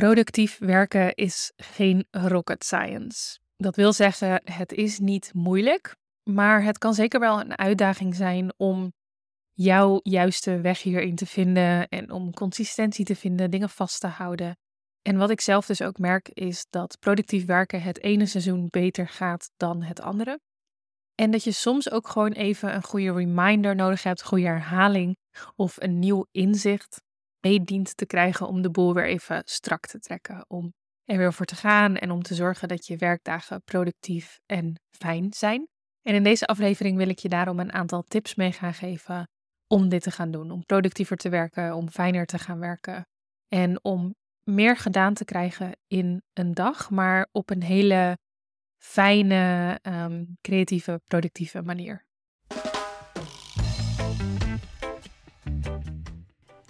Productief 0.00 0.58
werken 0.58 1.14
is 1.14 1.52
geen 1.56 2.06
rocket 2.10 2.64
science. 2.64 3.38
Dat 3.56 3.76
wil 3.76 3.92
zeggen, 3.92 4.40
het 4.44 4.72
is 4.72 4.98
niet 4.98 5.30
moeilijk, 5.34 5.96
maar 6.22 6.62
het 6.62 6.78
kan 6.78 6.94
zeker 6.94 7.20
wel 7.20 7.40
een 7.40 7.58
uitdaging 7.58 8.14
zijn 8.14 8.52
om 8.56 8.92
jouw 9.52 10.00
juiste 10.02 10.60
weg 10.60 10.82
hierin 10.82 11.14
te 11.14 11.26
vinden 11.26 11.88
en 11.88 12.10
om 12.10 12.32
consistentie 12.32 13.04
te 13.04 13.16
vinden, 13.16 13.50
dingen 13.50 13.70
vast 13.70 14.00
te 14.00 14.06
houden. 14.06 14.56
En 15.02 15.16
wat 15.16 15.30
ik 15.30 15.40
zelf 15.40 15.66
dus 15.66 15.82
ook 15.82 15.98
merk 15.98 16.28
is 16.28 16.66
dat 16.70 16.98
productief 17.00 17.46
werken 17.46 17.82
het 17.82 18.02
ene 18.02 18.26
seizoen 18.26 18.66
beter 18.70 19.08
gaat 19.08 19.50
dan 19.56 19.82
het 19.82 20.00
andere. 20.00 20.40
En 21.14 21.30
dat 21.30 21.44
je 21.44 21.52
soms 21.52 21.90
ook 21.90 22.08
gewoon 22.08 22.32
even 22.32 22.74
een 22.74 22.84
goede 22.84 23.12
reminder 23.12 23.74
nodig 23.74 24.02
hebt, 24.02 24.22
goede 24.22 24.46
herhaling 24.46 25.16
of 25.56 25.76
een 25.80 25.98
nieuw 25.98 26.26
inzicht 26.30 27.02
mee 27.44 27.64
dient 27.64 27.96
te 27.96 28.06
krijgen 28.06 28.46
om 28.46 28.62
de 28.62 28.70
boel 28.70 28.94
weer 28.94 29.06
even 29.06 29.42
strak 29.44 29.86
te 29.86 29.98
trekken. 29.98 30.44
Om 30.48 30.72
er 31.04 31.18
weer 31.18 31.32
voor 31.32 31.46
te 31.46 31.56
gaan 31.56 31.96
en 31.96 32.10
om 32.10 32.22
te 32.22 32.34
zorgen 32.34 32.68
dat 32.68 32.86
je 32.86 32.96
werkdagen 32.96 33.62
productief 33.62 34.40
en 34.46 34.80
fijn 34.90 35.32
zijn. 35.32 35.68
En 36.02 36.14
in 36.14 36.22
deze 36.22 36.46
aflevering 36.46 36.96
wil 36.96 37.08
ik 37.08 37.18
je 37.18 37.28
daarom 37.28 37.58
een 37.60 37.72
aantal 37.72 38.02
tips 38.02 38.34
mee 38.34 38.52
gaan 38.52 38.74
geven 38.74 39.28
om 39.66 39.88
dit 39.88 40.02
te 40.02 40.10
gaan 40.10 40.30
doen. 40.30 40.50
Om 40.50 40.64
productiever 40.64 41.16
te 41.16 41.28
werken, 41.28 41.74
om 41.74 41.88
fijner 41.88 42.26
te 42.26 42.38
gaan 42.38 42.58
werken. 42.58 43.06
En 43.48 43.84
om 43.84 44.14
meer 44.42 44.76
gedaan 44.76 45.14
te 45.14 45.24
krijgen 45.24 45.76
in 45.86 46.22
een 46.32 46.54
dag, 46.54 46.90
maar 46.90 47.28
op 47.32 47.50
een 47.50 47.62
hele 47.62 48.18
fijne, 48.82 49.78
ehm, 49.82 50.24
creatieve, 50.40 51.00
productieve 51.04 51.62
manier. 51.62 52.03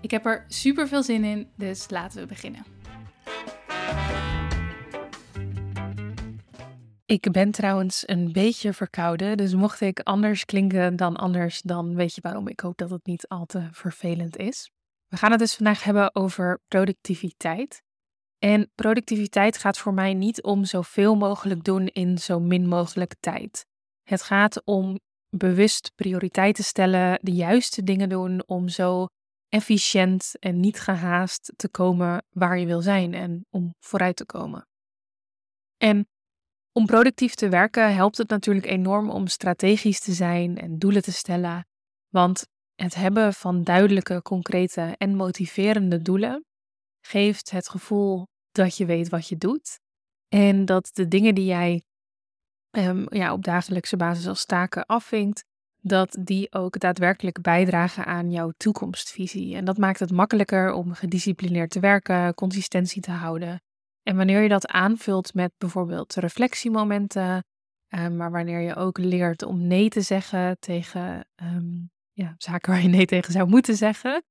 Ik 0.00 0.10
heb 0.10 0.26
er 0.26 0.44
super 0.48 0.88
veel 0.88 1.02
zin 1.02 1.24
in, 1.24 1.48
dus 1.56 1.90
laten 1.90 2.20
we 2.20 2.26
beginnen. 2.26 2.64
Ik 7.04 7.30
ben 7.32 7.50
trouwens 7.50 8.08
een 8.08 8.32
beetje 8.32 8.72
verkouden, 8.72 9.36
dus 9.36 9.54
mocht 9.54 9.80
ik 9.80 10.00
anders 10.00 10.44
klinken 10.44 10.96
dan 10.96 11.16
anders, 11.16 11.62
dan 11.62 11.94
weet 11.94 12.14
je 12.14 12.20
waarom. 12.20 12.48
Ik 12.48 12.60
hoop 12.60 12.76
dat 12.76 12.90
het 12.90 13.06
niet 13.06 13.28
al 13.28 13.46
te 13.46 13.68
vervelend 13.70 14.36
is. 14.36 14.70
We 15.08 15.16
gaan 15.16 15.30
het 15.30 15.40
dus 15.40 15.54
vandaag 15.54 15.84
hebben 15.84 16.14
over 16.14 16.60
productiviteit. 16.68 17.82
En 18.38 18.70
productiviteit 18.74 19.58
gaat 19.58 19.78
voor 19.78 19.94
mij 19.94 20.14
niet 20.14 20.42
om 20.42 20.64
zoveel 20.64 21.14
mogelijk 21.14 21.64
doen 21.64 21.86
in 21.86 22.18
zo 22.18 22.40
min 22.40 22.68
mogelijk 22.68 23.14
tijd. 23.20 23.66
Het 24.02 24.22
gaat 24.22 24.64
om 24.64 24.98
bewust 25.36 25.92
prioriteiten 25.94 26.64
stellen, 26.64 27.18
de 27.22 27.32
juiste 27.32 27.82
dingen 27.82 28.08
doen 28.08 28.42
om 28.46 28.68
zo 28.68 29.06
efficiënt 29.56 30.34
en 30.38 30.60
niet 30.60 30.80
gehaast 30.80 31.52
te 31.56 31.68
komen 31.68 32.24
waar 32.30 32.58
je 32.58 32.66
wil 32.66 32.82
zijn 32.82 33.14
en 33.14 33.46
om 33.50 33.74
vooruit 33.80 34.16
te 34.16 34.26
komen. 34.26 34.68
En 35.76 36.08
om 36.72 36.86
productief 36.86 37.34
te 37.34 37.48
werken 37.48 37.94
helpt 37.94 38.18
het 38.18 38.28
natuurlijk 38.28 38.66
enorm 38.66 39.10
om 39.10 39.26
strategisch 39.26 40.00
te 40.00 40.12
zijn 40.12 40.58
en 40.58 40.78
doelen 40.78 41.02
te 41.02 41.12
stellen, 41.12 41.66
want 42.08 42.46
het 42.74 42.94
hebben 42.94 43.34
van 43.34 43.64
duidelijke, 43.64 44.22
concrete 44.22 44.94
en 44.98 45.16
motiverende 45.16 46.02
doelen 46.02 46.44
geeft 47.00 47.50
het 47.50 47.68
gevoel 47.68 48.26
dat 48.50 48.76
je 48.76 48.86
weet 48.86 49.08
wat 49.08 49.28
je 49.28 49.36
doet 49.36 49.80
en 50.28 50.64
dat 50.64 50.90
de 50.92 51.08
dingen 51.08 51.34
die 51.34 51.46
jij 51.46 51.82
um, 52.70 53.06
ja, 53.08 53.32
op 53.32 53.44
dagelijkse 53.44 53.96
basis 53.96 54.26
als 54.26 54.44
taken 54.44 54.86
afvinkt, 54.86 55.44
dat 55.88 56.16
die 56.20 56.52
ook 56.52 56.78
daadwerkelijk 56.78 57.40
bijdragen 57.40 58.06
aan 58.06 58.30
jouw 58.30 58.52
toekomstvisie. 58.56 59.56
En 59.56 59.64
dat 59.64 59.78
maakt 59.78 60.00
het 60.00 60.10
makkelijker 60.10 60.72
om 60.72 60.92
gedisciplineerd 60.92 61.70
te 61.70 61.80
werken, 61.80 62.34
consistentie 62.34 63.02
te 63.02 63.10
houden. 63.10 63.62
En 64.02 64.16
wanneer 64.16 64.42
je 64.42 64.48
dat 64.48 64.66
aanvult 64.66 65.34
met 65.34 65.52
bijvoorbeeld 65.58 66.14
reflectiemomenten, 66.14 67.44
um, 67.88 68.16
maar 68.16 68.30
wanneer 68.30 68.60
je 68.60 68.74
ook 68.74 68.98
leert 68.98 69.42
om 69.42 69.66
nee 69.66 69.88
te 69.88 70.00
zeggen 70.00 70.56
tegen 70.58 71.26
um, 71.42 71.90
ja, 72.12 72.34
zaken 72.38 72.72
waar 72.72 72.82
je 72.82 72.88
nee 72.88 73.06
tegen 73.06 73.32
zou 73.32 73.48
moeten 73.48 73.76
zeggen, 73.76 74.24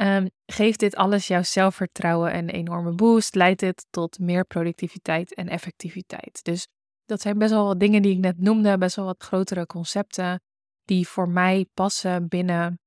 um, 0.00 0.30
geeft 0.46 0.80
dit 0.80 0.96
alles 0.96 1.26
jouw 1.26 1.42
zelfvertrouwen 1.42 2.36
een 2.36 2.50
enorme 2.50 2.92
boost, 2.92 3.34
leidt 3.34 3.60
dit 3.60 3.86
tot 3.90 4.18
meer 4.18 4.44
productiviteit 4.44 5.34
en 5.34 5.48
effectiviteit. 5.48 6.40
Dus 6.42 6.66
dat 7.04 7.20
zijn 7.20 7.38
best 7.38 7.50
wel 7.52 7.66
wat 7.66 7.80
dingen 7.80 8.02
die 8.02 8.12
ik 8.12 8.18
net 8.18 8.38
noemde, 8.38 8.78
best 8.78 8.96
wel 8.96 9.04
wat 9.04 9.22
grotere 9.22 9.66
concepten 9.66 10.40
die 10.84 11.08
voor 11.08 11.28
mij 11.28 11.66
passen 11.74 12.28
binnen 12.28 12.78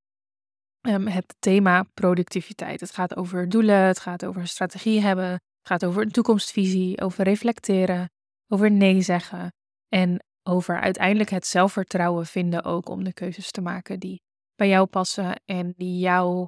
um, 0.82 1.08
het 1.08 1.36
thema 1.40 1.84
productiviteit. 1.94 2.80
Het 2.80 2.92
gaat 2.92 3.16
over 3.16 3.50
doelen, 3.50 3.80
het 3.80 4.00
gaat 4.00 4.26
over 4.26 4.48
strategie 4.48 5.02
hebben, 5.02 5.30
het 5.32 5.68
gaat 5.68 5.86
over 5.86 6.02
een 6.02 6.12
toekomstvisie, 6.12 7.02
over 7.02 7.24
reflecteren, 7.24 8.10
over 8.48 8.72
nee 8.72 9.02
zeggen 9.02 9.54
en 9.88 10.24
over 10.44 10.80
uiteindelijk 10.80 11.30
het 11.30 11.46
zelfvertrouwen 11.46 12.26
vinden 12.26 12.64
ook 12.64 12.90
om 12.90 13.04
de 13.04 13.14
keuzes 13.14 13.52
te 13.52 13.62
maken 13.62 14.00
die 14.00 14.22
bij 14.56 14.68
jou 14.68 14.86
passen 14.86 15.42
en 15.46 15.74
die 15.78 16.00
jou 16.00 16.48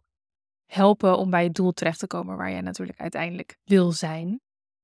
helpen 0.66 1.18
om 1.18 1.30
bij 1.30 1.44
het 1.44 1.54
doel 1.54 1.72
terecht 1.72 2.00
te 2.00 2.08
komen 2.08 2.38
waar 2.38 2.52
jij 2.52 2.62
natuurlijk 2.62 3.00
uiteindelijk 3.00 3.58
wil 3.64 3.92
zijn. 3.92 4.40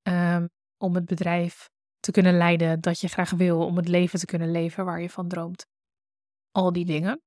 Um, 0.07 0.49
om 0.77 0.95
het 0.95 1.05
bedrijf 1.05 1.69
te 1.99 2.11
kunnen 2.11 2.37
leiden 2.37 2.81
dat 2.81 2.99
je 2.99 3.07
graag 3.07 3.29
wil, 3.29 3.65
om 3.65 3.77
het 3.77 3.87
leven 3.87 4.19
te 4.19 4.25
kunnen 4.25 4.51
leven 4.51 4.85
waar 4.85 5.01
je 5.01 5.09
van 5.09 5.27
droomt 5.27 5.65
al 6.55 6.71
die 6.71 6.85
dingen. 6.85 7.21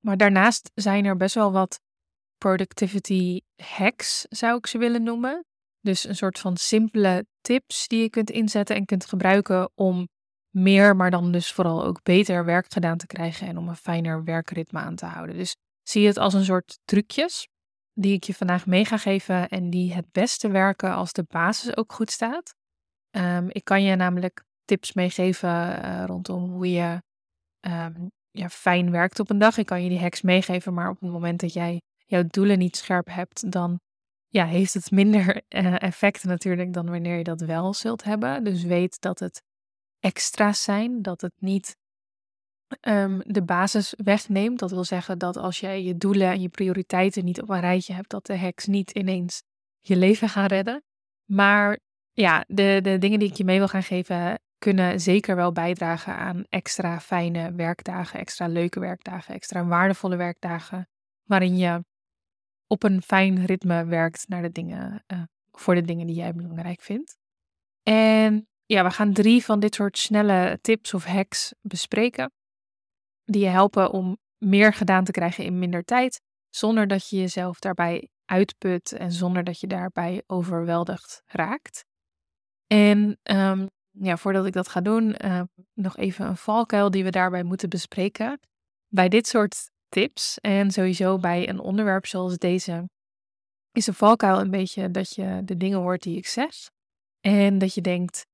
Maar 0.00 0.16
daarnaast 0.16 0.70
zijn 0.74 1.04
er 1.04 1.16
best 1.16 1.34
wel 1.34 1.52
wat 1.52 1.80
productivity 2.38 3.40
hacks, 3.56 4.26
zou 4.28 4.56
ik 4.56 4.66
ze 4.66 4.78
willen 4.78 5.02
noemen. 5.02 5.44
Dus 5.80 6.04
een 6.04 6.16
soort 6.16 6.38
van 6.38 6.56
simpele 6.56 7.26
tips 7.40 7.88
die 7.88 8.02
je 8.02 8.10
kunt 8.10 8.30
inzetten 8.30 8.76
en 8.76 8.84
kunt 8.84 9.06
gebruiken 9.06 9.70
om 9.74 10.08
meer, 10.50 10.96
maar 10.96 11.10
dan 11.10 11.32
dus 11.32 11.52
vooral 11.52 11.84
ook 11.84 12.02
beter 12.02 12.44
werk 12.44 12.72
gedaan 12.72 12.98
te 12.98 13.06
krijgen 13.06 13.46
en 13.46 13.58
om 13.58 13.68
een 13.68 13.76
fijner 13.76 14.24
werkritme 14.24 14.78
aan 14.78 14.94
te 14.94 15.06
houden. 15.06 15.36
Dus 15.36 15.56
zie 15.82 16.06
het 16.06 16.16
als 16.16 16.34
een 16.34 16.44
soort 16.44 16.78
trucjes 16.84 17.48
die 17.92 18.14
ik 18.14 18.24
je 18.24 18.34
vandaag 18.34 18.66
mee 18.66 18.84
ga 18.84 18.96
geven 18.96 19.48
en 19.48 19.70
die 19.70 19.94
het 19.94 20.12
beste 20.12 20.50
werken 20.50 20.94
als 20.94 21.12
de 21.12 21.24
basis 21.28 21.76
ook 21.76 21.92
goed 21.92 22.10
staat. 22.10 22.54
Um, 23.16 23.48
ik 23.50 23.64
kan 23.64 23.82
je 23.82 23.96
namelijk 23.96 24.44
tips 24.64 24.92
meegeven 24.92 25.84
uh, 25.84 26.04
rondom 26.06 26.50
hoe 26.50 26.70
je 26.70 27.02
um, 27.60 28.10
ja, 28.30 28.48
fijn 28.48 28.90
werkt 28.90 29.20
op 29.20 29.30
een 29.30 29.38
dag. 29.38 29.56
Ik 29.56 29.66
kan 29.66 29.82
je 29.82 29.88
die 29.88 30.00
hacks 30.00 30.22
meegeven, 30.22 30.74
maar 30.74 30.90
op 30.90 31.00
het 31.00 31.10
moment 31.10 31.40
dat 31.40 31.52
jij 31.52 31.80
jouw 32.06 32.24
doelen 32.26 32.58
niet 32.58 32.76
scherp 32.76 33.06
hebt, 33.06 33.52
dan 33.52 33.80
ja, 34.28 34.46
heeft 34.46 34.74
het 34.74 34.90
minder 34.90 35.42
uh, 35.48 35.82
effect 35.82 36.24
natuurlijk 36.24 36.72
dan 36.72 36.90
wanneer 36.90 37.16
je 37.16 37.24
dat 37.24 37.40
wel 37.40 37.74
zult 37.74 38.04
hebben. 38.04 38.44
Dus 38.44 38.62
weet 38.62 39.00
dat 39.00 39.18
het 39.18 39.42
extra's 39.98 40.62
zijn, 40.62 41.02
dat 41.02 41.20
het 41.20 41.32
niet 41.38 41.76
um, 42.80 43.20
de 43.26 43.42
basis 43.42 43.94
wegneemt. 43.96 44.58
Dat 44.58 44.70
wil 44.70 44.84
zeggen 44.84 45.18
dat 45.18 45.36
als 45.36 45.60
jij 45.60 45.82
je 45.82 45.96
doelen 45.96 46.28
en 46.28 46.40
je 46.40 46.48
prioriteiten 46.48 47.24
niet 47.24 47.42
op 47.42 47.48
een 47.48 47.60
rijtje 47.60 47.92
hebt, 47.92 48.10
dat 48.10 48.26
de 48.26 48.38
hacks 48.38 48.66
niet 48.66 48.90
ineens 48.90 49.42
je 49.80 49.96
leven 49.96 50.28
gaan 50.28 50.46
redden. 50.46 50.82
Maar 51.24 51.78
ja, 52.12 52.44
de, 52.46 52.80
de 52.82 52.98
dingen 52.98 53.18
die 53.18 53.28
ik 53.28 53.36
je 53.36 53.44
mee 53.44 53.58
wil 53.58 53.68
gaan 53.68 53.82
geven, 53.82 54.40
kunnen 54.60 55.00
zeker 55.00 55.36
wel 55.36 55.52
bijdragen 55.52 56.16
aan 56.16 56.44
extra 56.48 57.00
fijne 57.00 57.52
werkdagen, 57.54 58.20
extra 58.20 58.46
leuke 58.46 58.80
werkdagen, 58.80 59.34
extra 59.34 59.64
waardevolle 59.64 60.16
werkdagen, 60.16 60.88
waarin 61.24 61.56
je 61.56 61.84
op 62.66 62.82
een 62.82 63.02
fijn 63.02 63.46
ritme 63.46 63.84
werkt 63.84 64.28
naar 64.28 64.42
de 64.42 64.50
dingen, 64.50 65.04
uh, 65.12 65.22
voor 65.50 65.74
de 65.74 65.82
dingen 65.82 66.06
die 66.06 66.16
jij 66.16 66.34
belangrijk 66.34 66.80
vindt. 66.80 67.18
En 67.82 68.48
ja, 68.66 68.84
we 68.84 68.90
gaan 68.90 69.12
drie 69.12 69.44
van 69.44 69.60
dit 69.60 69.74
soort 69.74 69.98
snelle 69.98 70.58
tips 70.60 70.94
of 70.94 71.04
hacks 71.04 71.54
bespreken, 71.60 72.32
die 73.24 73.42
je 73.42 73.48
helpen 73.48 73.90
om 73.90 74.18
meer 74.38 74.72
gedaan 74.72 75.04
te 75.04 75.12
krijgen 75.12 75.44
in 75.44 75.58
minder 75.58 75.84
tijd, 75.84 76.20
zonder 76.48 76.86
dat 76.86 77.08
je 77.08 77.16
jezelf 77.16 77.58
daarbij 77.58 78.08
uitput 78.24 78.92
en 78.92 79.12
zonder 79.12 79.44
dat 79.44 79.60
je 79.60 79.66
daarbij 79.66 80.22
overweldigd 80.26 81.22
raakt. 81.26 81.84
En 82.66 83.18
um, 83.22 83.68
ja, 83.90 84.16
voordat 84.16 84.46
ik 84.46 84.52
dat 84.52 84.68
ga 84.68 84.80
doen, 84.80 85.14
uh, 85.24 85.42
nog 85.74 85.96
even 85.96 86.26
een 86.26 86.36
valkuil 86.36 86.90
die 86.90 87.04
we 87.04 87.10
daarbij 87.10 87.42
moeten 87.42 87.68
bespreken. 87.68 88.40
Bij 88.88 89.08
dit 89.08 89.26
soort 89.26 89.70
tips 89.88 90.38
en 90.38 90.70
sowieso 90.70 91.18
bij 91.18 91.48
een 91.48 91.60
onderwerp 91.60 92.06
zoals 92.06 92.38
deze, 92.38 92.88
is 93.72 93.86
een 93.86 93.94
valkuil 93.94 94.40
een 94.40 94.50
beetje 94.50 94.90
dat 94.90 95.14
je 95.14 95.40
de 95.44 95.56
dingen 95.56 95.78
hoort 95.78 96.02
die 96.02 96.16
ik 96.16 96.26
zeg. 96.26 96.70
En 97.20 97.58
dat 97.58 97.74
je 97.74 97.80
denkt, 97.80 98.26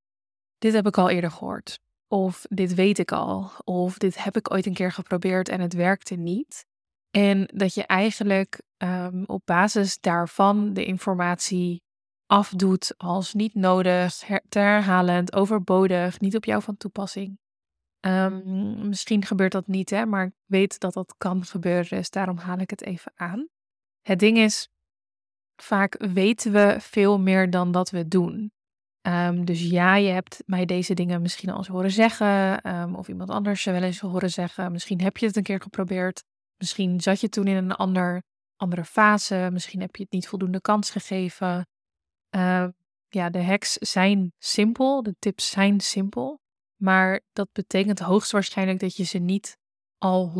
dit 0.58 0.72
heb 0.72 0.86
ik 0.86 0.98
al 0.98 1.10
eerder 1.10 1.30
gehoord. 1.30 1.78
Of 2.08 2.46
dit 2.48 2.74
weet 2.74 2.98
ik 2.98 3.12
al. 3.12 3.50
Of 3.64 3.98
dit 3.98 4.24
heb 4.24 4.36
ik 4.36 4.52
ooit 4.52 4.66
een 4.66 4.74
keer 4.74 4.92
geprobeerd 4.92 5.48
en 5.48 5.60
het 5.60 5.74
werkte 5.74 6.14
niet. 6.14 6.64
En 7.10 7.48
dat 7.54 7.74
je 7.74 7.86
eigenlijk 7.86 8.62
um, 8.76 9.24
op 9.26 9.42
basis 9.44 10.00
daarvan 10.00 10.72
de 10.72 10.84
informatie 10.84 11.82
afdoet 12.26 12.94
als 12.96 13.34
niet 13.34 13.54
nodig, 13.54 14.14
te 14.48 14.58
herhalend, 14.58 15.32
overbodig, 15.34 16.20
niet 16.20 16.36
op 16.36 16.44
jou 16.44 16.62
van 16.62 16.76
toepassing. 16.76 17.38
Um, 18.00 18.88
misschien 18.88 19.24
gebeurt 19.24 19.52
dat 19.52 19.66
niet, 19.66 19.90
hè, 19.90 20.06
maar 20.06 20.26
ik 20.26 20.32
weet 20.44 20.80
dat 20.80 20.92
dat 20.92 21.14
kan 21.18 21.44
gebeuren, 21.44 21.98
dus 21.98 22.10
daarom 22.10 22.36
haal 22.36 22.58
ik 22.58 22.70
het 22.70 22.82
even 22.82 23.12
aan. 23.14 23.48
Het 24.00 24.18
ding 24.18 24.38
is, 24.38 24.68
vaak 25.56 25.96
weten 25.98 26.52
we 26.52 26.76
veel 26.80 27.18
meer 27.18 27.50
dan 27.50 27.72
dat 27.72 27.90
we 27.90 28.08
doen. 28.08 28.52
Um, 29.08 29.44
dus 29.44 29.60
ja, 29.60 29.96
je 29.96 30.08
hebt 30.08 30.42
mij 30.46 30.64
deze 30.64 30.94
dingen 30.94 31.22
misschien 31.22 31.50
al 31.50 31.56
eens 31.56 31.66
horen 31.66 31.90
zeggen, 31.90 32.70
um, 32.76 32.94
of 32.94 33.08
iemand 33.08 33.30
anders 33.30 33.64
wel 33.64 33.82
eens 33.82 34.00
horen 34.00 34.30
zeggen. 34.30 34.72
Misschien 34.72 35.00
heb 35.00 35.16
je 35.16 35.26
het 35.26 35.36
een 35.36 35.42
keer 35.42 35.60
geprobeerd. 35.60 36.24
Misschien 36.56 37.00
zat 37.00 37.20
je 37.20 37.28
toen 37.28 37.46
in 37.46 37.56
een 37.56 37.72
ander, 37.72 38.22
andere 38.56 38.84
fase. 38.84 39.48
Misschien 39.52 39.80
heb 39.80 39.96
je 39.96 40.02
het 40.02 40.12
niet 40.12 40.28
voldoende 40.28 40.60
kans 40.60 40.90
gegeven. 40.90 41.66
Uh, 42.30 42.66
ja, 43.08 43.30
de 43.30 43.44
hacks 43.44 43.72
zijn 43.72 44.32
simpel, 44.38 45.02
de 45.02 45.16
tips 45.18 45.50
zijn 45.50 45.80
simpel. 45.80 46.40
Maar 46.76 47.20
dat 47.32 47.52
betekent 47.52 47.98
hoogstwaarschijnlijk 47.98 48.78
dat 48.78 48.96
je 48.96 49.04
ze 49.04 49.18
niet 49.18 49.58
al 49.98 50.32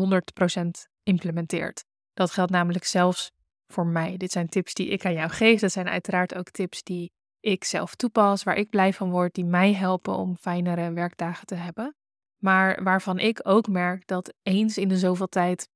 100% 0.55 0.67
implementeert. 1.03 1.85
Dat 2.13 2.31
geldt 2.31 2.51
namelijk 2.51 2.85
zelfs 2.85 3.31
voor 3.67 3.87
mij. 3.87 4.17
Dit 4.17 4.31
zijn 4.31 4.47
tips 4.47 4.73
die 4.73 4.87
ik 4.87 5.05
aan 5.05 5.13
jou 5.13 5.29
geef. 5.29 5.59
Dat 5.59 5.71
zijn 5.71 5.89
uiteraard 5.89 6.35
ook 6.35 6.49
tips 6.49 6.83
die 6.83 7.11
ik 7.39 7.63
zelf 7.63 7.95
toepas, 7.95 8.43
waar 8.43 8.55
ik 8.55 8.69
blij 8.69 8.93
van 8.93 9.09
word, 9.09 9.33
die 9.33 9.45
mij 9.45 9.73
helpen 9.73 10.15
om 10.15 10.37
fijnere 10.37 10.93
werkdagen 10.93 11.45
te 11.45 11.55
hebben. 11.55 11.95
Maar 12.37 12.83
waarvan 12.83 13.19
ik 13.19 13.39
ook 13.43 13.67
merk 13.67 14.07
dat 14.07 14.33
eens 14.41 14.77
in 14.77 14.87
de 14.87 14.97
zoveel 14.97 15.27
tijd, 15.27 15.69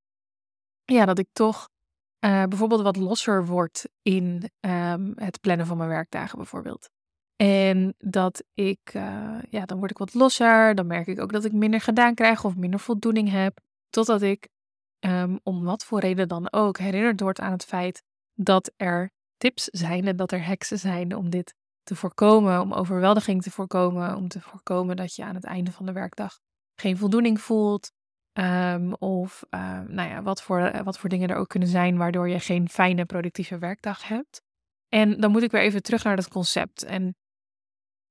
ja, 0.84 1.06
dat 1.06 1.20
ik 1.20 1.28
toch 1.34 1.70
uh, 2.26 2.44
bijvoorbeeld 2.44 2.82
wat 2.82 2.96
losser 2.96 3.46
word 3.46 3.90
in 4.02 4.50
um, 4.60 5.14
het 5.16 5.42
plannen 5.42 5.66
van 5.66 5.78
mijn 5.78 5.90
werkdagen 5.90 6.38
bijvoorbeeld. 6.38 6.90
En 7.36 7.96
dat 7.98 8.44
ik, 8.54 8.94
uh, 8.94 9.40
ja, 9.50 9.66
dan 9.66 9.78
word 9.78 9.92
ik 9.92 9.98
wat 9.98 10.14
losser. 10.14 10.76
Dan 10.76 10.88
merk 10.88 11.08
ik 11.08 11.20
ook 11.20 11.32
dat 11.32 11.46
ik 11.46 11.52
minder 11.52 11.82
gedaan 11.82 12.14
krijg 12.14 12.44
of 12.44 12.56
minder 12.56 12.80
voldoening 12.80 13.30
heb. 13.30 13.60
Totdat 13.90 14.22
ik, 14.22 14.50
um, 15.06 15.40
om 15.44 15.64
wat 15.64 15.84
voor 15.86 16.00
reden 16.00 16.28
dan 16.28 16.52
ook, 16.52 16.78
herinnerd 16.78 17.20
word 17.20 17.40
aan 17.40 17.52
het 17.52 17.66
feit 17.66 18.04
dat 18.34 18.72
er 18.78 19.12
tips 19.38 19.64
zijn 19.64 20.08
en 20.08 20.16
dat 20.16 20.32
er 20.32 20.46
heksen 20.46 20.80
zijn 20.80 21.16
om 21.16 21.30
dit 21.30 21.54
te 21.84 21.96
voorkomen, 21.96 22.62
om 22.62 22.74
overweldiging 22.74 23.42
te 23.42 23.52
voorkomen, 23.52 24.16
om 24.16 24.28
te 24.28 24.42
voorkomen 24.42 24.96
dat 24.96 25.16
je 25.16 25.24
aan 25.24 25.36
het 25.36 25.44
einde 25.44 25.72
van 25.72 25.86
de 25.86 25.92
werkdag 25.92 26.40
geen 26.76 26.98
voldoening 26.98 27.42
voelt. 27.42 27.92
Um, 28.34 28.94
of 28.94 29.44
uh, 29.50 29.80
nou 29.80 30.10
ja, 30.10 30.22
wat, 30.22 30.42
voor, 30.42 30.84
wat 30.84 30.98
voor 30.98 31.10
dingen 31.10 31.30
er 31.30 31.36
ook 31.36 31.50
kunnen 31.50 31.70
zijn 31.70 31.98
waardoor 31.98 32.30
je 32.30 32.40
geen 32.40 32.70
fijne 32.70 33.06
productieve 33.06 33.58
werkdag 33.58 34.08
hebt. 34.08 34.42
En 34.88 35.20
dan 35.20 35.32
moet 35.32 35.44
ik 35.44 35.52
weer 35.52 35.62
even 35.62 35.84
terug 35.84 36.04
naar 36.04 36.16
dat 36.16 36.28
concept. 36.28 36.84
En 36.84 37.16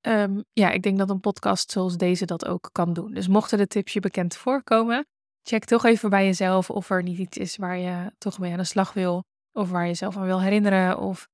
um, 0.06 0.44
ja, 0.52 0.70
ik 0.70 0.82
denk 0.82 0.99
dat 0.99 1.11
een 1.11 1.20
podcast 1.20 1.70
zoals 1.70 1.96
deze 1.96 2.26
dat 2.26 2.46
ook 2.46 2.69
kan 2.72 2.93
doen. 2.93 3.14
Dus 3.14 3.28
mochten 3.28 3.58
de 3.58 3.67
tips 3.67 3.93
je 3.93 4.00
bekend 4.00 4.37
voorkomen, 4.37 5.06
check 5.43 5.64
toch 5.64 5.84
even 5.84 6.11
bij 6.11 6.25
jezelf 6.25 6.70
of 6.70 6.90
er 6.90 7.02
niet 7.02 7.19
iets 7.19 7.38
is 7.38 7.56
waar 7.56 7.78
je 7.78 8.12
toch 8.19 8.38
mee 8.38 8.52
aan 8.52 8.58
de 8.58 8.64
slag 8.64 8.93
wil. 8.93 9.25
Of 9.52 9.70
waar 9.70 9.82
je 9.82 9.88
jezelf 9.88 10.16
aan 10.16 10.25
wil 10.25 10.40
herinneren. 10.40 10.99
Of 10.99 11.28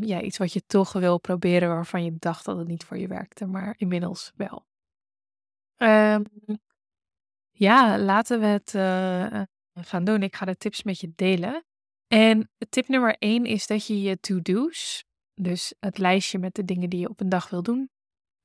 ja, 0.00 0.20
iets 0.20 0.38
wat 0.38 0.52
je 0.52 0.62
toch 0.66 0.92
wil 0.92 1.18
proberen 1.18 1.68
waarvan 1.68 2.04
je 2.04 2.16
dacht 2.18 2.44
dat 2.44 2.56
het 2.56 2.68
niet 2.68 2.84
voor 2.84 2.98
je 2.98 3.08
werkte, 3.08 3.46
maar 3.46 3.74
inmiddels 3.78 4.32
wel. 4.36 4.66
Um, 5.76 6.24
ja, 7.58 7.98
laten 7.98 8.40
we 8.40 8.46
het 8.46 8.74
uh, 8.74 9.42
gaan 9.74 10.04
doen. 10.04 10.22
Ik 10.22 10.36
ga 10.36 10.44
de 10.44 10.56
tips 10.56 10.82
met 10.82 11.00
je 11.00 11.12
delen. 11.16 11.64
En 12.06 12.50
tip 12.68 12.88
nummer 12.88 13.16
1 13.18 13.44
is 13.44 13.66
dat 13.66 13.86
je 13.86 14.02
je 14.02 14.20
to-do's, 14.20 15.04
dus 15.34 15.74
het 15.80 15.98
lijstje 15.98 16.38
met 16.38 16.54
de 16.54 16.64
dingen 16.64 16.90
die 16.90 17.00
je 17.00 17.08
op 17.08 17.20
een 17.20 17.28
dag 17.28 17.50
wil 17.50 17.62
doen, 17.62 17.90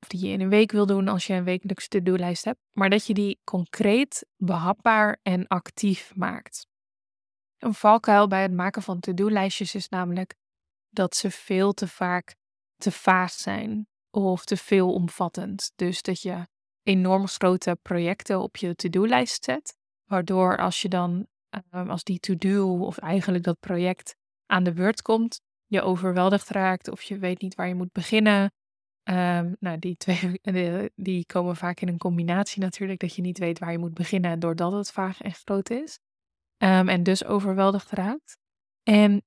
of 0.00 0.08
die 0.08 0.26
je 0.26 0.32
in 0.32 0.40
een 0.40 0.48
week 0.48 0.72
wil 0.72 0.86
doen 0.86 1.08
als 1.08 1.26
je 1.26 1.32
een 1.32 1.44
wekelijkse 1.44 1.88
to-do-lijst 1.88 2.44
hebt, 2.44 2.58
maar 2.72 2.90
dat 2.90 3.06
je 3.06 3.14
die 3.14 3.40
concreet, 3.44 4.26
behapbaar 4.36 5.18
en 5.22 5.46
actief 5.46 6.14
maakt. 6.14 6.66
Een 7.58 7.74
valkuil 7.74 8.28
bij 8.28 8.42
het 8.42 8.52
maken 8.52 8.82
van 8.82 9.00
to-do-lijstjes 9.00 9.74
is 9.74 9.88
namelijk 9.88 10.34
dat 10.88 11.16
ze 11.16 11.30
veel 11.30 11.72
te 11.72 11.88
vaak 11.88 12.36
te 12.76 12.90
vaag 12.90 13.30
zijn 13.30 13.88
of 14.10 14.44
te 14.44 14.56
veel 14.56 14.92
omvattend. 14.92 15.72
Dus 15.76 16.02
dat 16.02 16.22
je 16.22 16.46
enorm 16.84 17.26
grote 17.26 17.78
projecten 17.82 18.40
op 18.40 18.56
je 18.56 18.74
to-do-lijst 18.74 19.44
zet, 19.44 19.76
waardoor 20.04 20.58
als 20.58 20.82
je 20.82 20.88
dan, 20.88 21.26
ehm, 21.48 21.90
als 21.90 22.04
die 22.04 22.18
to-do 22.18 22.78
of 22.78 22.98
eigenlijk 22.98 23.44
dat 23.44 23.60
project 23.60 24.14
aan 24.46 24.64
de 24.64 24.72
beurt 24.72 25.02
komt, 25.02 25.40
je 25.66 25.82
overweldigd 25.82 26.48
raakt 26.48 26.88
of 26.88 27.02
je 27.02 27.18
weet 27.18 27.40
niet 27.40 27.54
waar 27.54 27.68
je 27.68 27.74
moet 27.74 27.92
beginnen. 27.92 28.52
Um, 29.10 29.56
nou, 29.60 29.78
die 29.78 29.96
twee 29.96 30.40
die 30.94 31.26
komen 31.26 31.56
vaak 31.56 31.80
in 31.80 31.88
een 31.88 31.98
combinatie 31.98 32.60
natuurlijk, 32.60 33.00
dat 33.00 33.14
je 33.14 33.22
niet 33.22 33.38
weet 33.38 33.58
waar 33.58 33.72
je 33.72 33.78
moet 33.78 33.94
beginnen 33.94 34.40
doordat 34.40 34.72
het 34.72 34.90
vaag 34.90 35.20
en 35.20 35.32
groot 35.32 35.70
is. 35.70 35.98
Um, 36.58 36.88
en 36.88 37.02
dus 37.02 37.24
overweldigd 37.24 37.90
raakt. 37.90 38.38
En 38.82 39.22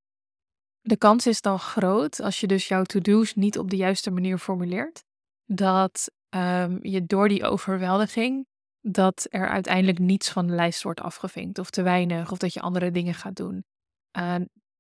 de 0.82 0.98
kans 0.98 1.28
is 1.28 1.42
dan 1.42 1.60
groot, 1.60 2.20
als 2.20 2.40
je 2.40 2.48
dus 2.48 2.68
jouw 2.68 2.84
to-do's 2.84 3.36
niet 3.36 3.58
op 3.58 3.70
de 3.70 3.76
juiste 3.76 4.12
manier 4.12 4.38
formuleert, 4.38 5.04
dat 5.46 6.12
um, 6.30 6.80
je 6.82 7.06
door 7.06 7.28
die 7.28 7.44
overweldiging, 7.44 8.46
dat 8.82 9.28
er 9.30 9.50
uiteindelijk 9.50 10.00
niets 10.00 10.30
van 10.30 10.48
de 10.48 10.54
lijst 10.54 10.84
wordt 10.84 11.02
afgevinkt 11.02 11.60
of 11.60 11.70
te 11.70 11.82
weinig, 11.82 12.32
of 12.32 12.38
dat 12.38 12.54
je 12.54 12.62
andere 12.62 12.92
dingen 12.92 13.14
gaat 13.14 13.36
doen. 13.36 13.64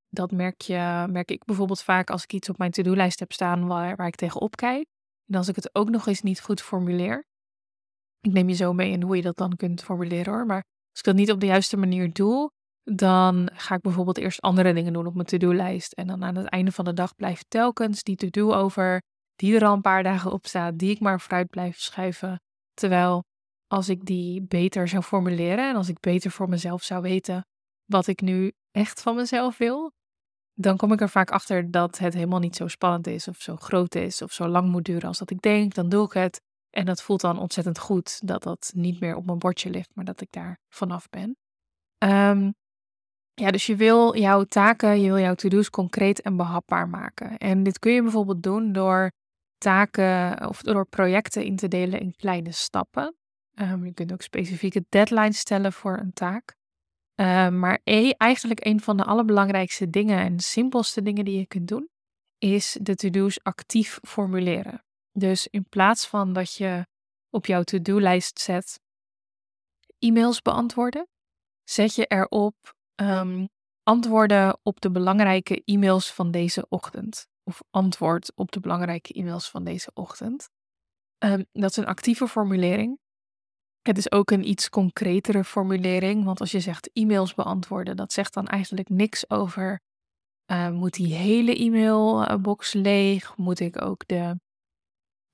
Dat 0.09 0.31
merk, 0.31 0.61
je, 0.61 1.05
merk 1.09 1.31
ik 1.31 1.45
bijvoorbeeld 1.45 1.81
vaak 1.81 2.09
als 2.09 2.23
ik 2.23 2.33
iets 2.33 2.49
op 2.49 2.57
mijn 2.57 2.71
to-do-lijst 2.71 3.19
heb 3.19 3.31
staan 3.31 3.67
waar, 3.67 3.95
waar 3.95 4.07
ik 4.07 4.15
tegenop 4.15 4.55
kijk. 4.55 4.85
En 5.25 5.35
als 5.35 5.47
ik 5.47 5.55
het 5.55 5.75
ook 5.75 5.89
nog 5.89 6.07
eens 6.07 6.21
niet 6.21 6.41
goed 6.41 6.61
formuleer. 6.61 7.25
Ik 8.19 8.31
neem 8.31 8.49
je 8.49 8.55
zo 8.55 8.73
mee 8.73 8.91
in 8.91 9.01
hoe 9.01 9.15
je 9.15 9.21
dat 9.21 9.37
dan 9.37 9.55
kunt 9.55 9.83
formuleren 9.83 10.33
hoor. 10.33 10.45
Maar 10.45 10.63
als 10.91 10.99
ik 10.99 11.03
dat 11.03 11.15
niet 11.15 11.31
op 11.31 11.39
de 11.39 11.45
juiste 11.45 11.77
manier 11.77 12.13
doe, 12.13 12.51
dan 12.83 13.49
ga 13.53 13.75
ik 13.75 13.81
bijvoorbeeld 13.81 14.17
eerst 14.17 14.41
andere 14.41 14.73
dingen 14.73 14.93
doen 14.93 15.07
op 15.07 15.13
mijn 15.13 15.27
to-do-lijst. 15.27 15.93
En 15.93 16.07
dan 16.07 16.23
aan 16.23 16.35
het 16.35 16.47
einde 16.47 16.71
van 16.71 16.85
de 16.85 16.93
dag 16.93 17.15
blijft 17.15 17.45
telkens 17.47 18.03
die 18.03 18.15
to-do 18.15 18.53
over, 18.53 19.01
die 19.37 19.55
er 19.55 19.65
al 19.65 19.73
een 19.73 19.81
paar 19.81 20.03
dagen 20.03 20.31
op 20.31 20.47
staat, 20.47 20.77
die 20.79 20.89
ik 20.89 20.99
maar 20.99 21.21
vooruit 21.21 21.49
blijf 21.49 21.79
schuiven. 21.79 22.41
Terwijl 22.73 23.23
als 23.67 23.89
ik 23.89 24.05
die 24.05 24.41
beter 24.41 24.87
zou 24.87 25.03
formuleren 25.03 25.69
en 25.69 25.75
als 25.75 25.89
ik 25.89 25.99
beter 25.99 26.31
voor 26.31 26.49
mezelf 26.49 26.83
zou 26.83 27.01
weten 27.01 27.45
wat 27.85 28.07
ik 28.07 28.21
nu 28.21 28.51
echt 28.71 29.01
van 29.01 29.15
mezelf 29.15 29.57
wil, 29.57 29.91
dan 30.53 30.77
kom 30.77 30.91
ik 30.91 31.01
er 31.01 31.09
vaak 31.09 31.31
achter 31.31 31.71
dat 31.71 31.97
het 31.97 32.13
helemaal 32.13 32.39
niet 32.39 32.55
zo 32.55 32.67
spannend 32.67 33.07
is 33.07 33.27
of 33.27 33.41
zo 33.41 33.55
groot 33.55 33.95
is 33.95 34.21
of 34.21 34.31
zo 34.31 34.47
lang 34.47 34.69
moet 34.69 34.85
duren 34.85 35.07
als 35.07 35.17
dat 35.17 35.29
ik 35.29 35.41
denk. 35.41 35.73
Dan 35.73 35.89
doe 35.89 36.05
ik 36.05 36.11
het. 36.11 36.41
En 36.69 36.85
dat 36.85 37.01
voelt 37.01 37.21
dan 37.21 37.39
ontzettend 37.39 37.79
goed 37.79 38.27
dat 38.27 38.43
dat 38.43 38.71
niet 38.75 38.99
meer 38.99 39.15
op 39.15 39.25
mijn 39.25 39.39
bordje 39.39 39.69
ligt, 39.69 39.95
maar 39.95 40.05
dat 40.05 40.21
ik 40.21 40.31
daar 40.31 40.59
vanaf 40.69 41.09
ben. 41.09 41.37
Um, 41.97 42.53
ja, 43.33 43.51
dus 43.51 43.65
je 43.65 43.75
wil 43.75 44.17
jouw 44.17 44.43
taken, 44.43 45.01
je 45.01 45.07
wil 45.07 45.19
jouw 45.19 45.35
to-do's 45.35 45.69
concreet 45.69 46.21
en 46.21 46.37
behapbaar 46.37 46.89
maken. 46.89 47.37
En 47.37 47.63
dit 47.63 47.79
kun 47.79 47.91
je 47.91 48.01
bijvoorbeeld 48.01 48.43
doen 48.43 48.71
door 48.71 49.11
taken 49.57 50.47
of 50.47 50.61
door 50.61 50.87
projecten 50.87 51.43
in 51.43 51.55
te 51.55 51.67
delen 51.67 51.99
in 51.99 52.15
kleine 52.15 52.51
stappen. 52.51 53.15
Um, 53.61 53.85
je 53.85 53.93
kunt 53.93 54.11
ook 54.11 54.21
specifieke 54.21 54.85
deadlines 54.89 55.39
stellen 55.39 55.73
voor 55.73 55.97
een 55.97 56.13
taak. 56.13 56.55
Um, 57.15 57.59
maar 57.59 57.79
e 57.83 58.11
eigenlijk 58.11 58.65
een 58.65 58.81
van 58.81 58.97
de 58.97 59.03
allerbelangrijkste 59.03 59.89
dingen 59.89 60.19
en 60.19 60.39
simpelste 60.39 61.01
dingen 61.01 61.25
die 61.25 61.37
je 61.37 61.47
kunt 61.47 61.67
doen, 61.67 61.89
is 62.37 62.77
de 62.81 62.95
to-do's 62.95 63.39
actief 63.43 63.99
formuleren. 64.07 64.83
Dus 65.11 65.47
in 65.47 65.69
plaats 65.69 66.07
van 66.07 66.33
dat 66.33 66.53
je 66.53 66.85
op 67.29 67.45
jouw 67.45 67.63
to-do-lijst 67.63 68.39
zet 68.39 68.79
e-mails 69.99 70.41
beantwoorden, 70.41 71.07
zet 71.63 71.95
je 71.95 72.05
erop 72.05 72.55
um, 72.95 73.49
antwoorden 73.83 74.59
op 74.63 74.81
de 74.81 74.91
belangrijke 74.91 75.61
e-mails 75.65 76.13
van 76.13 76.31
deze 76.31 76.65
ochtend. 76.69 77.27
Of 77.47 77.61
antwoord 77.69 78.31
op 78.35 78.51
de 78.51 78.59
belangrijke 78.59 79.13
e-mails 79.13 79.49
van 79.49 79.63
deze 79.63 79.91
ochtend. 79.93 80.49
Um, 81.23 81.45
dat 81.51 81.69
is 81.69 81.77
een 81.77 81.85
actieve 81.85 82.27
formulering. 82.27 82.99
Het 83.81 83.97
is 83.97 84.11
ook 84.11 84.31
een 84.31 84.49
iets 84.49 84.69
concretere 84.69 85.43
formulering, 85.43 86.23
want 86.23 86.39
als 86.39 86.51
je 86.51 86.59
zegt 86.59 86.89
e-mails 86.93 87.33
beantwoorden, 87.33 87.95
dat 87.95 88.13
zegt 88.13 88.33
dan 88.33 88.47
eigenlijk 88.47 88.89
niks 88.89 89.29
over. 89.29 89.79
Uh, 90.51 90.69
moet 90.69 90.93
die 90.93 91.13
hele 91.13 91.55
e-mailbox 91.55 92.73
leeg? 92.73 93.37
Moet 93.37 93.59
ik 93.59 93.81
ook 93.81 94.07
de, 94.07 94.39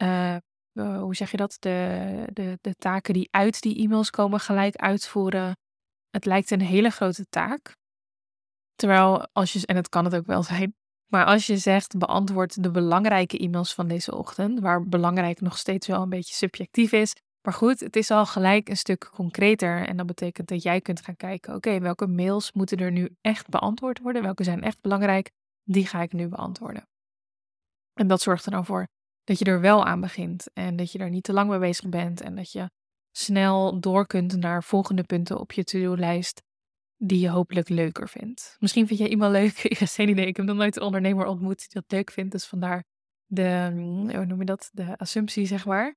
uh, 0.03 0.37
uh, 0.73 1.01
hoe 1.01 1.15
zeg 1.15 1.31
je 1.31 1.37
dat, 1.37 1.57
de, 1.59 2.27
de, 2.33 2.57
de 2.61 2.75
taken 2.75 3.13
die 3.13 3.27
uit 3.31 3.61
die 3.61 3.77
e-mails 3.77 4.09
komen 4.09 4.39
gelijk 4.39 4.75
uitvoeren? 4.75 5.57
Het 6.09 6.25
lijkt 6.25 6.51
een 6.51 6.61
hele 6.61 6.89
grote 6.89 7.25
taak. 7.29 7.77
Terwijl 8.75 9.27
als 9.31 9.53
je, 9.53 9.65
en 9.65 9.75
het 9.75 9.89
kan 9.89 10.05
het 10.05 10.15
ook 10.15 10.25
wel 10.25 10.43
zijn, 10.43 10.75
Maar 11.13 11.25
als 11.25 11.47
je 11.47 11.57
zegt 11.57 11.97
beantwoord 11.97 12.63
de 12.63 12.71
belangrijke 12.71 13.37
e-mails 13.37 13.73
van 13.73 13.87
deze 13.87 14.15
ochtend, 14.15 14.59
waar 14.59 14.87
belangrijk 14.87 15.41
nog 15.41 15.57
steeds 15.57 15.87
wel 15.87 16.01
een 16.01 16.09
beetje 16.09 16.33
subjectief 16.33 16.91
is. 16.91 17.13
Maar 17.41 17.53
goed, 17.53 17.79
het 17.79 17.95
is 17.95 18.11
al 18.11 18.25
gelijk 18.25 18.69
een 18.69 18.77
stuk 18.77 19.09
concreter. 19.13 19.87
En 19.87 19.97
dat 19.97 20.05
betekent 20.05 20.47
dat 20.47 20.63
jij 20.63 20.81
kunt 20.81 21.01
gaan 21.01 21.15
kijken: 21.15 21.55
oké, 21.55 21.79
welke 21.79 22.07
mails 22.07 22.51
moeten 22.51 22.77
er 22.77 22.91
nu 22.91 23.15
echt 23.21 23.49
beantwoord 23.49 23.99
worden? 23.99 24.21
Welke 24.21 24.43
zijn 24.43 24.61
echt 24.61 24.81
belangrijk? 24.81 25.31
Die 25.63 25.87
ga 25.87 26.01
ik 26.01 26.13
nu 26.13 26.27
beantwoorden. 26.27 26.87
En 27.93 28.07
dat 28.07 28.21
zorgt 28.21 28.45
er 28.45 28.51
dan 28.51 28.65
voor 28.65 28.87
dat 29.23 29.39
je 29.39 29.45
er 29.45 29.61
wel 29.61 29.85
aan 29.85 30.01
begint 30.01 30.53
en 30.53 30.75
dat 30.75 30.91
je 30.91 30.99
er 30.99 31.09
niet 31.09 31.23
te 31.23 31.33
lang 31.33 31.49
mee 31.49 31.59
bezig 31.59 31.89
bent 31.89 32.21
en 32.21 32.35
dat 32.35 32.51
je 32.51 32.69
snel 33.11 33.79
door 33.79 34.07
kunt 34.07 34.35
naar 34.35 34.63
volgende 34.63 35.03
punten 35.03 35.39
op 35.39 35.51
je 35.51 35.63
to-do-lijst 35.63 36.41
die 36.97 37.19
je 37.19 37.29
hopelijk 37.29 37.69
leuker 37.69 38.09
vindt. 38.09 38.55
Misschien 38.59 38.87
vind 38.87 38.99
jij 38.99 39.09
iemand 39.09 39.31
leuk, 39.31 39.63
ik 39.63 39.77
heb 39.77 39.89
geen 39.89 40.09
idee, 40.09 40.25
ik 40.25 40.37
heb 40.37 40.45
nog 40.45 40.57
nooit 40.57 40.75
een 40.75 40.81
ondernemer 40.81 41.25
ontmoet 41.25 41.59
die 41.59 41.81
dat 41.81 41.91
leuk 41.91 42.11
vindt, 42.11 42.31
dus 42.31 42.45
vandaar 42.45 42.83
de, 43.25 43.69
hoe 43.73 44.25
noem 44.25 44.39
je 44.39 44.45
dat, 44.45 44.69
de 44.73 44.97
assumptie 44.97 45.45
zeg 45.45 45.65
maar. 45.65 45.95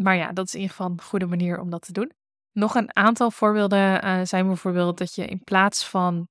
Maar 0.00 0.16
ja, 0.16 0.32
dat 0.32 0.46
is 0.46 0.54
in 0.54 0.60
ieder 0.60 0.76
geval 0.76 0.90
een 0.90 1.02
goede 1.02 1.26
manier 1.26 1.60
om 1.60 1.70
dat 1.70 1.82
te 1.82 1.92
doen. 1.92 2.12
Nog 2.52 2.74
een 2.74 2.96
aantal 2.96 3.30
voorbeelden 3.30 4.04
uh, 4.04 4.20
zijn 4.24 4.46
bijvoorbeeld 4.46 4.98
dat 4.98 5.14
je 5.14 5.26
in 5.26 5.44
plaats 5.44 5.88
van 5.88 6.28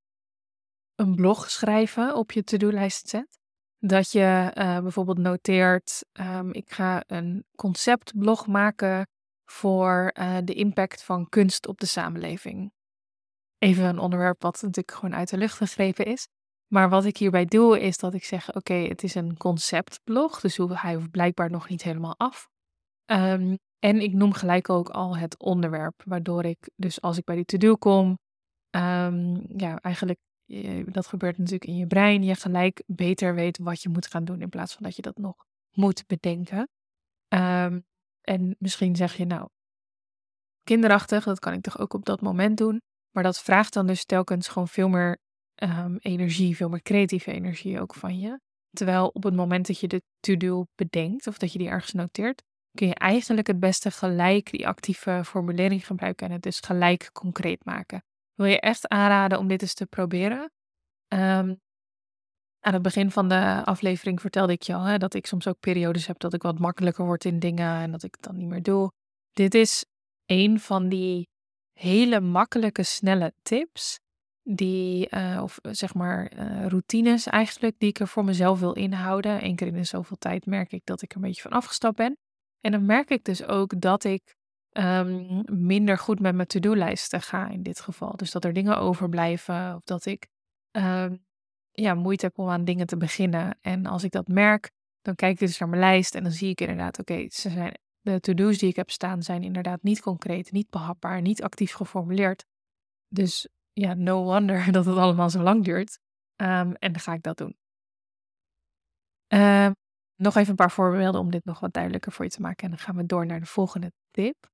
een 0.95 1.15
blog 1.15 1.49
schrijven 1.49 2.15
op 2.15 2.31
je 2.31 2.43
to-do-lijst 2.43 3.09
zet, 3.09 3.39
dat 3.77 4.11
je 4.11 4.51
uh, 4.57 4.79
bijvoorbeeld 4.79 5.17
noteert, 5.17 6.05
um, 6.13 6.53
ik 6.53 6.71
ga 6.71 7.03
een 7.07 7.45
conceptblog 7.55 8.47
maken 8.47 9.07
voor 9.45 10.11
uh, 10.19 10.37
de 10.43 10.53
impact 10.53 11.03
van 11.03 11.29
kunst 11.29 11.67
op 11.67 11.79
de 11.79 11.85
samenleving. 11.85 12.71
Even 13.63 13.83
een 13.83 13.99
onderwerp 13.99 14.41
wat 14.41 14.61
natuurlijk 14.61 14.91
gewoon 14.91 15.15
uit 15.15 15.29
de 15.29 15.37
lucht 15.37 15.57
gegrepen 15.57 16.05
is. 16.05 16.27
Maar 16.67 16.89
wat 16.89 17.05
ik 17.05 17.17
hierbij 17.17 17.45
doe 17.45 17.79
is 17.79 17.97
dat 17.97 18.13
ik 18.13 18.23
zeg, 18.23 18.55
oké, 18.55 18.73
het 18.73 19.03
is 19.03 19.15
een 19.15 19.37
conceptblog, 19.37 20.39
dus 20.39 20.57
hij 20.57 20.95
hoeft 20.95 21.11
blijkbaar 21.11 21.49
nog 21.49 21.69
niet 21.69 21.83
helemaal 21.83 22.17
af. 22.17 22.49
Um, 23.05 23.57
en 23.79 24.01
ik 24.01 24.13
noem 24.13 24.33
gelijk 24.33 24.69
ook 24.69 24.89
al 24.89 25.17
het 25.17 25.39
onderwerp, 25.39 26.01
waardoor 26.05 26.45
ik 26.45 26.69
dus 26.75 27.01
als 27.01 27.17
ik 27.17 27.23
bij 27.23 27.35
die 27.35 27.45
to-do 27.45 27.75
kom, 27.75 28.19
um, 28.75 29.43
ja, 29.57 29.79
eigenlijk 29.81 30.19
dat 30.85 31.07
gebeurt 31.07 31.37
natuurlijk 31.37 31.65
in 31.65 31.77
je 31.77 31.87
brein, 31.87 32.23
je 32.23 32.35
gelijk 32.35 32.83
beter 32.85 33.35
weet 33.35 33.57
wat 33.57 33.81
je 33.81 33.89
moet 33.89 34.07
gaan 34.07 34.25
doen 34.25 34.41
in 34.41 34.49
plaats 34.49 34.73
van 34.73 34.83
dat 34.83 34.95
je 34.95 35.01
dat 35.01 35.17
nog 35.17 35.35
moet 35.71 36.07
bedenken. 36.07 36.69
Um, 37.33 37.85
en 38.21 38.55
misschien 38.59 38.95
zeg 38.95 39.17
je 39.17 39.25
nou, 39.25 39.47
kinderachtig, 40.63 41.23
dat 41.23 41.39
kan 41.39 41.53
ik 41.53 41.61
toch 41.61 41.79
ook 41.79 41.93
op 41.93 42.05
dat 42.05 42.21
moment 42.21 42.57
doen. 42.57 42.81
Maar 43.13 43.23
dat 43.23 43.41
vraagt 43.41 43.73
dan 43.73 43.87
dus 43.87 44.05
telkens 44.05 44.47
gewoon 44.47 44.67
veel 44.67 44.89
meer 44.89 45.17
um, 45.63 45.97
energie, 45.97 46.55
veel 46.55 46.69
meer 46.69 46.81
creatieve 46.81 47.31
energie 47.31 47.81
ook 47.81 47.93
van 47.93 48.19
je. 48.19 48.39
Terwijl 48.69 49.07
op 49.07 49.23
het 49.23 49.35
moment 49.35 49.67
dat 49.67 49.79
je 49.79 49.87
de 49.87 50.01
to-do 50.19 50.65
bedenkt 50.75 51.27
of 51.27 51.37
dat 51.37 51.51
je 51.51 51.57
die 51.57 51.67
ergens 51.67 51.93
noteert, 51.93 52.43
kun 52.71 52.87
je 52.87 52.95
eigenlijk 52.95 53.47
het 53.47 53.59
beste 53.59 53.91
gelijk 53.91 54.51
die 54.51 54.67
actieve 54.67 55.21
formulering 55.25 55.85
gebruiken 55.85 56.27
en 56.27 56.33
het 56.33 56.41
dus 56.41 56.59
gelijk 56.59 57.09
concreet 57.11 57.65
maken 57.65 58.03
wil 58.35 58.45
je 58.45 58.59
echt 58.59 58.87
aanraden 58.87 59.39
om 59.39 59.47
dit 59.47 59.61
eens 59.61 59.73
te 59.73 59.85
proberen. 59.85 60.51
Um, 61.07 61.61
aan 62.59 62.73
het 62.73 62.81
begin 62.81 63.11
van 63.11 63.29
de 63.29 63.61
aflevering 63.65 64.21
vertelde 64.21 64.53
ik 64.53 64.61
je 64.61 64.73
al 64.73 64.83
hè, 64.83 64.97
dat 64.97 65.13
ik 65.13 65.25
soms 65.25 65.47
ook 65.47 65.59
periodes 65.59 66.07
heb 66.07 66.19
dat 66.19 66.33
ik 66.33 66.41
wat 66.41 66.59
makkelijker 66.59 67.05
word 67.05 67.25
in 67.25 67.39
dingen 67.39 67.81
en 67.81 67.91
dat 67.91 68.03
ik 68.03 68.15
het 68.15 68.23
dan 68.23 68.37
niet 68.37 68.47
meer 68.47 68.63
doe. 68.63 68.91
Dit 69.31 69.53
is 69.53 69.85
een 70.25 70.59
van 70.59 70.89
die 70.89 71.27
hele 71.73 72.19
makkelijke, 72.19 72.83
snelle 72.83 73.33
tips. 73.41 74.01
Die, 74.45 75.07
uh, 75.09 75.39
of 75.43 75.59
zeg 75.61 75.93
maar, 75.93 76.31
uh, 76.33 76.65
routines 76.67 77.27
eigenlijk, 77.27 77.75
die 77.77 77.89
ik 77.89 77.99
er 77.99 78.07
voor 78.07 78.25
mezelf 78.25 78.59
wil 78.59 78.73
inhouden. 78.73 79.45
Eén 79.45 79.55
keer 79.55 79.67
in 79.67 79.85
zoveel 79.85 80.17
tijd 80.17 80.45
merk 80.45 80.71
ik 80.71 80.81
dat 80.85 81.01
ik 81.01 81.15
een 81.15 81.21
beetje 81.21 81.41
van 81.41 81.51
afgestapt 81.51 81.95
ben. 81.95 82.17
En 82.59 82.71
dan 82.71 82.85
merk 82.85 83.09
ik 83.09 83.23
dus 83.23 83.43
ook 83.43 83.81
dat 83.81 84.03
ik 84.03 84.35
um, 84.71 85.43
minder 85.45 85.97
goed 85.97 86.19
met 86.19 86.35
mijn 86.35 86.47
to-do-lijsten 86.47 87.21
ga 87.21 87.49
in 87.49 87.63
dit 87.63 87.79
geval. 87.79 88.15
Dus 88.15 88.31
dat 88.31 88.45
er 88.45 88.53
dingen 88.53 88.77
overblijven 88.77 89.75
of 89.75 89.83
dat 89.83 90.05
ik 90.05 90.27
um, 90.71 91.25
ja, 91.71 91.93
moeite 91.93 92.25
heb 92.25 92.37
om 92.37 92.49
aan 92.49 92.65
dingen 92.65 92.87
te 92.87 92.97
beginnen. 92.97 93.57
En 93.61 93.85
als 93.85 94.03
ik 94.03 94.11
dat 94.11 94.27
merk, 94.27 94.71
dan 95.01 95.15
kijk 95.15 95.33
ik 95.33 95.47
dus 95.47 95.57
naar 95.57 95.69
mijn 95.69 95.81
lijst 95.81 96.15
en 96.15 96.23
dan 96.23 96.31
zie 96.31 96.49
ik 96.49 96.61
inderdaad, 96.61 96.99
oké, 96.99 97.25
ze 97.29 97.49
zijn 97.49 97.77
de 98.03 98.19
to-do's 98.19 98.57
die 98.57 98.69
ik 98.69 98.75
heb 98.75 98.89
staan 98.89 99.23
zijn 99.23 99.43
inderdaad 99.43 99.83
niet 99.83 100.01
concreet, 100.01 100.51
niet 100.51 100.69
behapbaar, 100.69 101.21
niet 101.21 101.43
actief 101.43 101.73
geformuleerd. 101.73 102.45
Dus 103.07 103.47
ja, 103.73 103.93
no 103.93 104.23
wonder 104.23 104.71
dat 104.71 104.85
het 104.85 104.97
allemaal 104.97 105.29
zo 105.29 105.41
lang 105.41 105.63
duurt. 105.63 105.99
Um, 106.35 106.73
en 106.73 106.91
dan 106.91 106.99
ga 106.99 107.13
ik 107.13 107.23
dat 107.23 107.37
doen. 107.37 107.57
Uh, 109.33 109.71
nog 110.15 110.35
even 110.35 110.49
een 110.49 110.55
paar 110.55 110.71
voorbeelden 110.71 111.21
om 111.21 111.31
dit 111.31 111.45
nog 111.45 111.59
wat 111.59 111.73
duidelijker 111.73 112.11
voor 112.11 112.25
je 112.25 112.31
te 112.31 112.41
maken. 112.41 112.63
En 112.63 112.69
dan 112.69 112.79
gaan 112.79 112.95
we 112.95 113.05
door 113.05 113.25
naar 113.25 113.39
de 113.39 113.45
volgende 113.45 113.91
tip. 114.11 114.51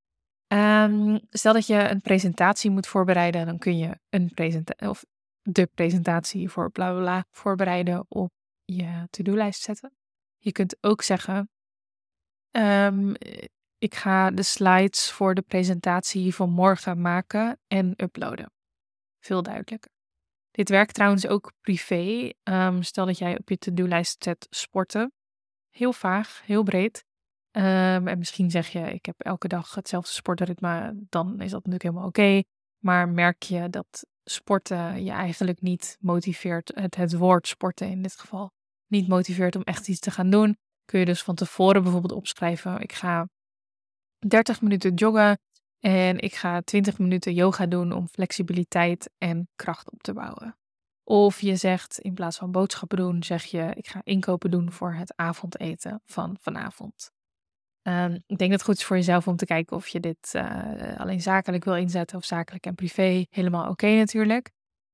Um, 0.54 1.20
stel 1.30 1.54
dat 1.54 1.68
je 1.68 1.90
een 1.90 2.02
presentatie 2.02 2.72
moet 2.72 2.88
voorbereiden, 2.88 3.46
dan 3.46 3.58
kun 3.58 3.78
je 3.78 4.00
een 4.10 4.34
presentatie 4.34 4.90
of 4.90 5.06
de 5.42 5.66
presentatie 5.66 6.50
voor 6.50 6.72
bla 6.72 6.92
bla 6.92 7.00
bla 7.00 7.26
voorbereiden 7.30 8.06
op 8.08 8.32
je 8.66 9.08
to-do-lijst 9.10 9.62
zetten. 9.62 9.94
Je 10.38 10.52
kunt 10.52 10.78
ook 10.84 11.02
zeggen: 11.02 11.50
um, 12.52 13.16
Ik 13.78 13.96
ga 13.96 14.32
de 14.32 14.44
slides 14.44 15.12
voor 15.12 15.36
de 15.36 15.42
presentatie 15.42 16.36
van 16.36 16.50
morgen 16.50 17.02
maken 17.02 17.60
en 17.68 17.94
uploaden. 17.98 18.52
Veel 19.20 19.44
duidelijker. 19.44 19.92
Dit 20.52 20.70
werkt 20.70 20.94
trouwens 20.94 21.28
ook 21.28 21.52
privé. 21.62 22.32
Um, 22.44 22.84
stel 22.84 23.06
dat 23.06 23.18
jij 23.18 23.38
op 23.38 23.50
je 23.50 23.58
to-do-lijst 23.58 24.24
zet 24.24 24.48
sporten. 24.50 25.12
Heel 25.70 25.94
vaag, 25.94 26.42
heel 26.46 26.64
breed. 26.64 27.06
Um, 27.52 28.08
en 28.08 28.18
misschien 28.18 28.52
zeg 28.52 28.68
je, 28.68 28.80
ik 28.80 29.06
heb 29.06 29.22
elke 29.22 29.48
dag 29.48 29.76
hetzelfde 29.76 30.12
sportritme, 30.12 31.04
dan 31.10 31.28
is 31.34 31.52
dat 31.52 31.66
natuurlijk 31.66 31.84
helemaal 31.84 32.08
oké. 32.08 32.44
Maar 32.84 33.10
merk 33.10 33.44
je 33.44 33.70
dat 33.70 34.08
sporten 34.24 35.04
je 35.04 35.12
eigenlijk 35.12 35.62
niet 35.62 35.98
motiveert, 36.00 36.72
het, 36.76 36.96
het 36.96 37.14
woord 37.14 37.48
sporten 37.48 37.90
in 37.90 38.02
dit 38.02 38.16
geval, 38.16 38.52
niet 38.88 39.08
motiveert 39.08 39.56
om 39.56 39.62
echt 39.62 39.88
iets 39.88 40.00
te 40.00 40.12
gaan 40.12 40.30
doen, 40.30 40.58
kun 40.90 41.00
je 41.00 41.06
dus 41.06 41.24
van 41.24 41.36
tevoren 41.36 41.84
bijvoorbeeld 41.84 42.14
opschrijven, 42.14 42.82
ik 42.82 42.94
ga 42.94 43.28
30 44.28 44.62
minuten 44.62 44.94
joggen 44.94 45.40
en 45.80 46.20
ik 46.20 46.36
ga 46.36 46.62
20 46.62 47.00
minuten 47.00 47.34
yoga 47.34 47.66
doen 47.66 47.92
om 47.92 48.08
flexibiliteit 48.08 49.10
en 49.18 49.48
kracht 49.56 49.92
op 49.92 50.02
te 50.02 50.14
bouwen. 50.14 50.58
Of 51.04 51.42
je 51.42 51.56
zegt 51.56 52.00
in 52.00 52.14
plaats 52.14 52.38
van 52.38 52.52
boodschappen 52.52 52.98
doen, 52.98 53.24
zeg 53.24 53.44
je 53.44 53.72
ik 53.74 53.88
ga 53.88 54.02
inkopen 54.04 54.52
doen 54.52 54.72
voor 54.72 54.94
het 54.94 55.14
avondeten 55.16 56.02
van 56.06 56.38
vanavond. 56.42 57.12
Um, 57.82 58.14
ik 58.14 58.38
denk 58.38 58.52
dat 58.52 58.60
het 58.60 58.64
goed 58.64 58.78
is 58.78 58.84
voor 58.84 58.96
jezelf 58.96 59.28
om 59.28 59.36
te 59.36 59.46
kijken 59.46 59.76
of 59.76 59.88
je 59.88 60.00
dit 60.00 60.34
uh, 60.36 61.00
alleen 61.00 61.22
zakelijk 61.22 61.64
wil 61.64 61.76
inzetten 61.76 62.18
of 62.18 62.26
zakelijk 62.26 62.66
en 62.66 62.76
privé. 62.76 63.26
Helemaal 63.30 63.70
oké 63.70 63.88
natuurlijk. 63.88 64.52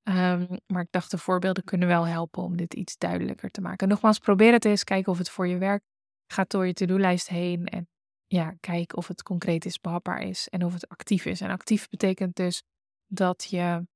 Um, 0.08 0.46
maar 0.66 0.82
ik 0.82 0.90
dacht 0.90 1.10
de 1.10 1.18
voorbeelden 1.18 1.64
kunnen 1.64 1.88
wel 1.88 2.06
helpen 2.06 2.42
om 2.42 2.56
dit 2.56 2.74
iets 2.74 2.98
duidelijker 2.98 3.50
te 3.50 3.60
maken. 3.60 3.88
Nogmaals, 3.88 4.18
probeer 4.18 4.52
het 4.52 4.64
eens, 4.64 4.84
kijk 4.84 5.06
of 5.06 5.18
het 5.18 5.30
voor 5.30 5.46
je 5.46 5.58
werkt. 5.58 5.84
Ga 6.32 6.44
door 6.48 6.66
je 6.66 6.72
to-do-lijst 6.72 7.28
heen 7.28 7.66
en 7.66 7.88
ja, 8.26 8.54
kijk 8.60 8.96
of 8.96 9.08
het 9.08 9.22
concreet 9.22 9.64
is, 9.64 9.80
behapbaar 9.80 10.20
is 10.20 10.48
en 10.48 10.64
of 10.64 10.72
het 10.72 10.88
actief 10.88 11.24
is. 11.24 11.40
En 11.40 11.50
actief 11.50 11.88
betekent 11.88 12.36
dus 12.36 12.62
dat 13.06 13.44
je 13.44 13.86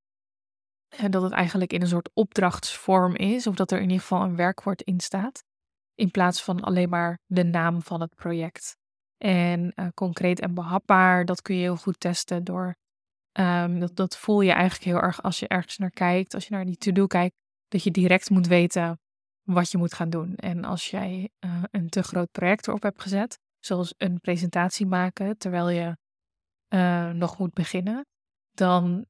dat 1.11 1.23
het 1.23 1.33
eigenlijk 1.33 1.73
in 1.73 1.81
een 1.81 1.89
soort 1.89 2.11
opdrachtsvorm 2.15 3.17
is, 3.17 3.47
of 3.47 3.55
dat 3.55 3.71
er 3.71 3.77
in 3.79 3.89
ieder 3.89 4.01
geval 4.01 4.23
een 4.23 4.37
werkwoord 4.37 4.83
in 4.83 5.01
staat, 5.01 5.45
in 5.95 6.11
plaats 6.11 6.43
van 6.43 6.61
alleen 6.61 6.89
maar 6.89 7.19
de 7.27 7.45
naam 7.45 7.83
van 7.83 8.01
het 8.01 8.15
project. 8.15 8.77
En 9.17 9.73
uh, 9.75 9.87
concreet 9.95 10.41
en 10.41 10.55
behapbaar, 10.55 11.25
dat 11.25 11.43
kun 11.43 11.55
je 11.55 11.61
heel 11.61 11.77
goed 11.77 12.01
testen 12.01 12.45
door. 12.45 12.77
Um, 13.33 13.81
dat, 13.81 13.97
dat 13.97 14.17
voel 14.17 14.41
je 14.41 14.53
eigenlijk 14.53 14.85
heel 14.85 15.01
erg 15.01 15.23
als 15.23 15.39
je 15.39 15.49
ergens 15.49 15.77
naar 15.77 15.91
kijkt, 15.91 16.35
als 16.35 16.47
je 16.47 16.55
naar 16.55 16.65
die 16.65 16.77
to-do 16.77 17.07
kijkt, 17.07 17.35
dat 17.69 17.83
je 17.83 17.91
direct 17.91 18.31
moet 18.31 18.47
weten 18.47 19.01
wat 19.43 19.71
je 19.71 19.79
moet 19.79 19.95
gaan 19.95 20.11
doen. 20.11 20.37
En 20.37 20.65
als 20.65 20.91
jij 20.91 21.31
uh, 21.45 21.63
een 21.71 21.89
te 21.89 22.03
groot 22.03 22.31
project 22.31 22.69
erop 22.69 22.83
hebt 22.83 23.03
gezet, 23.03 23.39
zoals 23.59 23.95
een 23.97 24.21
presentatie 24.21 24.87
maken 24.87 25.39
terwijl 25.39 25.69
je 25.69 25.97
uh, 26.69 27.11
nog 27.11 27.39
moet 27.39 27.53
beginnen, 27.53 28.07
dan 28.51 29.07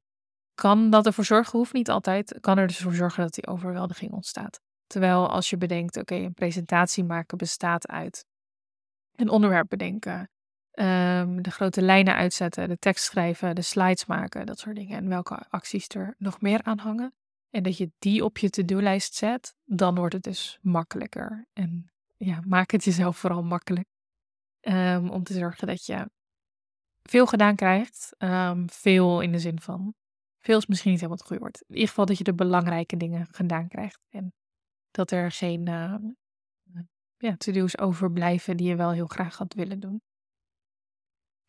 kan 0.53 0.89
dat 0.89 1.05
ervoor 1.05 1.25
zorgen, 1.25 1.57
hoeft 1.57 1.73
niet 1.73 1.89
altijd, 1.89 2.39
kan 2.39 2.57
er 2.57 2.67
dus 2.67 2.79
voor 2.79 2.93
zorgen 2.93 3.23
dat 3.23 3.33
die 3.33 3.47
overweldiging 3.47 4.11
ontstaat. 4.11 4.59
Terwijl 4.87 5.29
als 5.29 5.49
je 5.49 5.57
bedenkt, 5.57 5.97
oké, 5.97 6.15
een 6.15 6.33
presentatie 6.33 7.03
maken 7.03 7.37
bestaat 7.37 7.87
uit 7.87 8.25
een 9.15 9.29
onderwerp 9.29 9.69
bedenken. 9.69 10.29
Um, 10.73 11.41
de 11.41 11.51
grote 11.51 11.81
lijnen 11.81 12.15
uitzetten, 12.15 12.69
de 12.69 12.77
tekst 12.77 13.03
schrijven, 13.03 13.55
de 13.55 13.61
slides 13.61 14.05
maken, 14.05 14.45
dat 14.45 14.59
soort 14.59 14.75
dingen. 14.75 14.97
En 14.97 15.07
welke 15.07 15.45
acties 15.49 15.89
er 15.89 16.15
nog 16.17 16.41
meer 16.41 16.63
aan 16.63 16.77
hangen. 16.77 17.13
En 17.49 17.63
dat 17.63 17.77
je 17.77 17.91
die 17.99 18.25
op 18.25 18.37
je 18.37 18.49
to-do-lijst 18.49 19.15
zet, 19.15 19.55
dan 19.65 19.95
wordt 19.95 20.13
het 20.13 20.23
dus 20.23 20.59
makkelijker. 20.61 21.47
En 21.53 21.91
ja, 22.17 22.39
maak 22.47 22.71
het 22.71 22.83
jezelf 22.83 23.17
vooral 23.17 23.43
makkelijk. 23.43 23.87
Um, 24.61 25.09
om 25.09 25.23
te 25.23 25.33
zorgen 25.33 25.67
dat 25.67 25.85
je 25.85 26.09
veel 27.01 27.25
gedaan 27.25 27.55
krijgt. 27.55 28.15
Um, 28.17 28.69
veel 28.69 29.21
in 29.21 29.31
de 29.31 29.39
zin 29.39 29.59
van, 29.59 29.93
veel 30.39 30.57
is 30.57 30.65
misschien 30.65 30.91
niet 30.91 30.99
helemaal 30.99 31.19
het 31.19 31.27
goede 31.27 31.43
woord. 31.43 31.61
In 31.61 31.73
ieder 31.73 31.87
geval 31.87 32.05
dat 32.05 32.17
je 32.17 32.23
de 32.23 32.33
belangrijke 32.33 32.97
dingen 32.97 33.27
gedaan 33.31 33.67
krijgt. 33.67 33.99
En 34.09 34.33
Dat 34.91 35.11
er 35.11 35.31
geen 35.31 35.65
ja, 37.17 37.35
to-do's 37.37 37.77
overblijven 37.77 38.57
die 38.57 38.67
je 38.67 38.75
wel 38.75 38.91
heel 38.91 39.07
graag 39.07 39.37
had 39.37 39.53
willen 39.53 39.79
doen. 39.79 40.01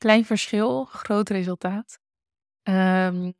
Klein 0.02 0.24
verschil, 0.24 0.84
groot 0.84 1.28
resultaat. 1.28 1.98
Um, 2.62 3.34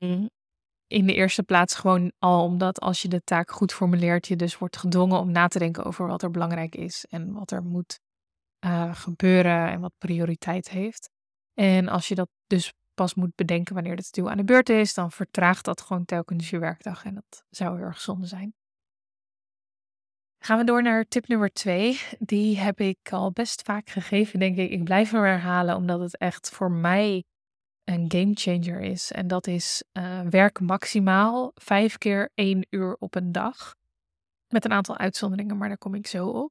in 0.86 1.06
de 1.06 1.14
eerste 1.14 1.42
plaats 1.42 1.74
gewoon 1.74 2.12
al 2.18 2.44
omdat 2.44 2.80
als 2.80 3.02
je 3.02 3.08
de 3.08 3.22
taak 3.24 3.50
goed 3.50 3.72
formuleert, 3.72 4.26
je 4.26 4.36
dus 4.36 4.58
wordt 4.58 4.76
gedwongen 4.76 5.18
om 5.18 5.30
na 5.30 5.48
te 5.48 5.58
denken 5.58 5.84
over 5.84 6.06
wat 6.06 6.22
er 6.22 6.30
belangrijk 6.30 6.74
is 6.74 7.06
en 7.08 7.32
wat 7.32 7.50
er 7.50 7.62
moet 7.62 8.00
uh, 8.64 8.94
gebeuren 8.94 9.70
en 9.70 9.80
wat 9.80 9.92
prioriteit 9.98 10.70
heeft. 10.70 11.10
En 11.54 11.88
als 11.88 12.08
je 12.08 12.14
dat 12.14 12.28
dus 12.46 12.72
pas 12.94 13.14
moet 13.14 13.34
bedenken 13.34 13.74
wanneer 13.74 13.96
de 13.96 14.02
to 14.02 14.28
aan 14.28 14.36
de 14.36 14.44
beurt 14.44 14.68
is, 14.68 14.94
dan 14.94 15.12
vertraagt 15.12 15.64
dat 15.64 15.80
gewoon 15.80 16.04
telkens 16.04 16.50
je 16.50 16.58
werkdag 16.58 17.04
en 17.04 17.14
dat 17.14 17.44
zou 17.50 17.76
heel 17.76 17.86
erg 17.86 18.00
zonde 18.00 18.26
zijn. 18.26 18.54
Gaan 20.44 20.58
we 20.58 20.64
door 20.64 20.82
naar 20.82 21.04
tip 21.08 21.28
nummer 21.28 21.52
twee. 21.52 22.00
Die 22.18 22.58
heb 22.58 22.80
ik 22.80 23.12
al 23.12 23.30
best 23.32 23.62
vaak 23.62 23.90
gegeven, 23.90 24.38
denk 24.38 24.56
ik. 24.56 24.70
Ik 24.70 24.84
blijf 24.84 25.10
hem 25.10 25.22
herhalen, 25.22 25.76
omdat 25.76 26.00
het 26.00 26.16
echt 26.16 26.50
voor 26.50 26.70
mij 26.70 27.24
een 27.84 28.04
game 28.08 28.30
changer 28.34 28.80
is. 28.80 29.12
En 29.12 29.26
dat 29.26 29.46
is 29.46 29.84
uh, 29.92 30.20
werk 30.20 30.60
maximaal 30.60 31.52
vijf 31.54 31.98
keer 31.98 32.30
één 32.34 32.66
uur 32.70 32.96
op 32.98 33.14
een 33.14 33.32
dag. 33.32 33.74
Met 34.48 34.64
een 34.64 34.72
aantal 34.72 34.98
uitzonderingen, 34.98 35.56
maar 35.56 35.68
daar 35.68 35.78
kom 35.78 35.94
ik 35.94 36.06
zo 36.06 36.26
op. 36.26 36.50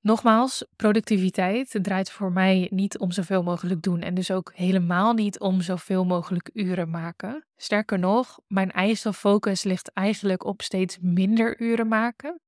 Nogmaals, 0.00 0.64
productiviteit 0.76 1.78
draait 1.82 2.10
voor 2.10 2.32
mij 2.32 2.68
niet 2.70 2.98
om 2.98 3.10
zoveel 3.10 3.42
mogelijk 3.42 3.82
doen 3.82 4.00
en 4.00 4.14
dus 4.14 4.30
ook 4.30 4.52
helemaal 4.54 5.12
niet 5.12 5.40
om 5.40 5.60
zoveel 5.60 6.04
mogelijk 6.04 6.50
uren 6.52 6.90
maken. 6.90 7.46
Sterker 7.56 7.98
nog, 7.98 8.38
mijn 8.46 8.70
eigen 8.70 9.14
focus 9.14 9.62
ligt 9.62 9.92
eigenlijk 9.92 10.44
op 10.44 10.62
steeds 10.62 10.98
minder 11.00 11.60
uren 11.60 11.88
maken, 11.88 12.40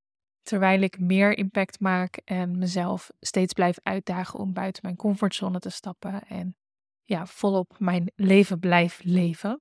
terwijl 0.42 0.80
ik 0.80 0.98
meer 0.98 1.38
impact 1.38 1.80
maak 1.80 2.16
en 2.24 2.58
mezelf 2.58 3.10
steeds 3.20 3.52
blijf 3.52 3.78
uitdagen 3.82 4.38
om 4.38 4.52
buiten 4.52 4.82
mijn 4.84 4.96
comfortzone 4.96 5.58
te 5.58 5.70
stappen 5.70 6.26
en 6.26 6.56
ja, 7.04 7.26
volop 7.26 7.74
mijn 7.78 8.12
leven 8.14 8.58
blijf 8.58 9.00
leven. 9.02 9.60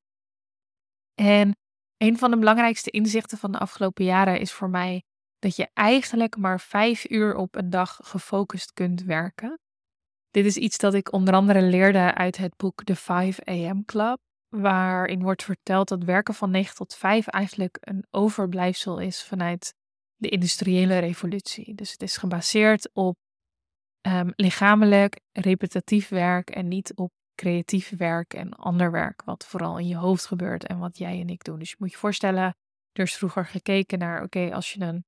En 1.15 1.55
een 1.97 2.17
van 2.17 2.31
de 2.31 2.37
belangrijkste 2.37 2.89
inzichten 2.89 3.37
van 3.37 3.51
de 3.51 3.57
afgelopen 3.57 4.05
jaren 4.05 4.39
is 4.39 4.51
voor 4.51 4.69
mij 4.69 5.03
dat 5.39 5.55
je 5.55 5.69
eigenlijk 5.73 6.37
maar 6.37 6.59
vijf 6.59 7.09
uur 7.09 7.35
op 7.35 7.55
een 7.55 7.69
dag 7.69 7.99
gefocust 8.03 8.73
kunt 8.73 9.03
werken. 9.03 9.59
Dit 10.29 10.45
is 10.45 10.57
iets 10.57 10.77
dat 10.77 10.93
ik 10.93 11.13
onder 11.13 11.33
andere 11.33 11.61
leerde 11.61 12.13
uit 12.13 12.37
het 12.37 12.57
boek 12.57 12.83
The 12.83 12.95
5 12.95 13.39
AM 13.39 13.85
Club, 13.85 14.17
waarin 14.47 15.21
wordt 15.21 15.43
verteld 15.43 15.87
dat 15.87 16.03
werken 16.03 16.33
van 16.33 16.51
9 16.51 16.75
tot 16.75 16.95
5 16.95 17.27
eigenlijk 17.27 17.77
een 17.81 18.05
overblijfsel 18.09 18.99
is 18.99 19.23
vanuit 19.23 19.73
de 20.19 20.29
industriële 20.29 20.97
revolutie. 20.97 21.75
Dus 21.75 21.91
het 21.91 22.01
is 22.01 22.17
gebaseerd 22.17 22.89
op 22.93 23.15
um, 24.07 24.33
lichamelijk, 24.35 25.19
repetitief 25.31 26.09
werk 26.09 26.49
en 26.49 26.67
niet 26.67 26.95
op 26.95 27.11
creatief 27.35 27.89
werk 27.97 28.33
en 28.33 28.53
ander 28.53 28.91
werk, 28.91 29.23
wat 29.23 29.45
vooral 29.45 29.77
in 29.77 29.87
je 29.87 29.95
hoofd 29.95 30.25
gebeurt 30.25 30.65
en 30.65 30.79
wat 30.79 30.97
jij 30.97 31.19
en 31.19 31.29
ik 31.29 31.43
doen. 31.43 31.59
Dus 31.59 31.69
je 31.69 31.75
moet 31.79 31.91
je 31.91 31.97
voorstellen, 31.97 32.55
er 32.91 33.03
is 33.03 33.15
vroeger 33.15 33.45
gekeken 33.45 33.99
naar, 33.99 34.23
oké, 34.23 34.53
als 34.53 34.73
je 34.73 34.81
een 34.81 35.03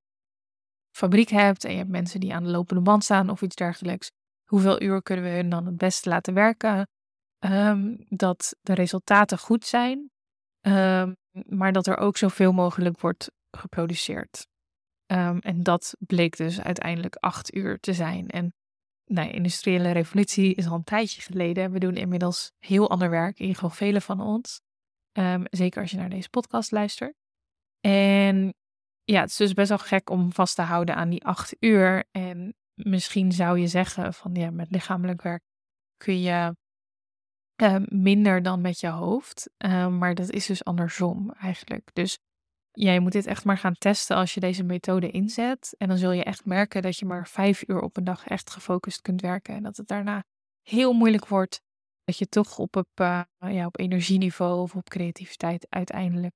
fabriek 0.95 1.29
hebt 1.29 1.63
en 1.63 1.71
je 1.71 1.77
hebt 1.77 1.89
mensen 1.89 2.19
die 2.19 2.33
aan 2.33 2.43
de 2.43 2.49
lopende 2.49 2.81
band 2.81 3.03
staan 3.03 3.29
of 3.29 3.41
iets 3.41 3.55
dergelijks, 3.55 4.11
hoeveel 4.49 4.81
uur 4.81 5.01
kunnen 5.01 5.25
we 5.25 5.31
hun 5.31 5.49
dan 5.49 5.65
het 5.65 5.77
beste 5.77 6.09
laten 6.09 6.33
werken? 6.33 6.87
Um, 7.39 8.05
dat 8.09 8.55
de 8.61 8.73
resultaten 8.73 9.37
goed 9.37 9.65
zijn, 9.65 10.09
um, 10.67 11.15
maar 11.45 11.71
dat 11.71 11.87
er 11.87 11.97
ook 11.97 12.17
zoveel 12.17 12.51
mogelijk 12.51 12.99
wordt 12.99 13.31
geproduceerd. 13.57 14.47
Um, 15.11 15.39
en 15.39 15.63
dat 15.63 15.95
bleek 15.99 16.37
dus 16.37 16.61
uiteindelijk 16.61 17.15
acht 17.15 17.55
uur 17.55 17.79
te 17.79 17.93
zijn. 17.93 18.29
En 18.29 18.53
nou, 19.05 19.27
de 19.27 19.33
industriële 19.33 19.91
revolutie 19.91 20.55
is 20.55 20.67
al 20.67 20.75
een 20.75 20.83
tijdje 20.83 21.21
geleden. 21.21 21.71
We 21.71 21.79
doen 21.79 21.95
inmiddels 21.95 22.51
heel 22.59 22.89
ander 22.89 23.09
werk, 23.09 23.35
in 23.35 23.45
ieder 23.45 23.55
geval 23.61 23.75
velen 23.75 24.01
van 24.01 24.21
ons. 24.21 24.61
zeker 25.49 25.81
als 25.81 25.91
je 25.91 25.97
naar 25.97 26.09
deze 26.09 26.29
podcast 26.29 26.71
luistert. 26.71 27.13
En 27.79 28.53
ja, 29.03 29.21
het 29.21 29.29
is 29.29 29.35
dus 29.35 29.53
best 29.53 29.69
wel 29.69 29.77
gek 29.77 30.09
om 30.09 30.33
vast 30.33 30.55
te 30.55 30.61
houden 30.61 30.95
aan 30.95 31.09
die 31.09 31.25
acht 31.25 31.55
uur. 31.59 32.03
En 32.11 32.53
misschien 32.73 33.31
zou 33.31 33.59
je 33.59 33.67
zeggen 33.67 34.13
van 34.13 34.35
ja, 34.35 34.51
met 34.51 34.71
lichamelijk 34.71 35.21
werk 35.21 35.43
kun 35.97 36.21
je 36.21 36.55
uh, 37.61 37.75
minder 37.85 38.41
dan 38.41 38.61
met 38.61 38.79
je 38.79 38.87
hoofd. 38.87 39.49
Maar 39.89 40.15
dat 40.15 40.29
is 40.29 40.45
dus 40.45 40.63
andersom 40.63 41.31
eigenlijk. 41.31 41.89
Dus 41.93 42.19
ja, 42.71 42.91
je 42.91 42.99
moet 42.99 43.11
dit 43.11 43.25
echt 43.25 43.45
maar 43.45 43.57
gaan 43.57 43.77
testen 43.77 44.15
als 44.15 44.33
je 44.33 44.39
deze 44.39 44.63
methode 44.63 45.11
inzet. 45.11 45.75
En 45.77 45.87
dan 45.87 45.97
zul 45.97 46.11
je 46.11 46.23
echt 46.23 46.45
merken 46.45 46.81
dat 46.81 46.97
je 46.97 47.05
maar 47.05 47.27
vijf 47.27 47.63
uur 47.67 47.81
op 47.81 47.97
een 47.97 48.03
dag 48.03 48.27
echt 48.27 48.49
gefocust 48.49 49.01
kunt 49.01 49.21
werken. 49.21 49.55
En 49.55 49.63
dat 49.63 49.77
het 49.77 49.87
daarna 49.87 50.23
heel 50.61 50.93
moeilijk 50.93 51.27
wordt. 51.27 51.61
Dat 52.03 52.17
je 52.17 52.27
toch 52.27 52.57
op, 52.57 52.75
op, 52.75 52.89
ja, 53.37 53.65
op 53.65 53.79
energieniveau 53.79 54.61
of 54.61 54.75
op 54.75 54.89
creativiteit 54.89 55.65
uiteindelijk 55.69 56.33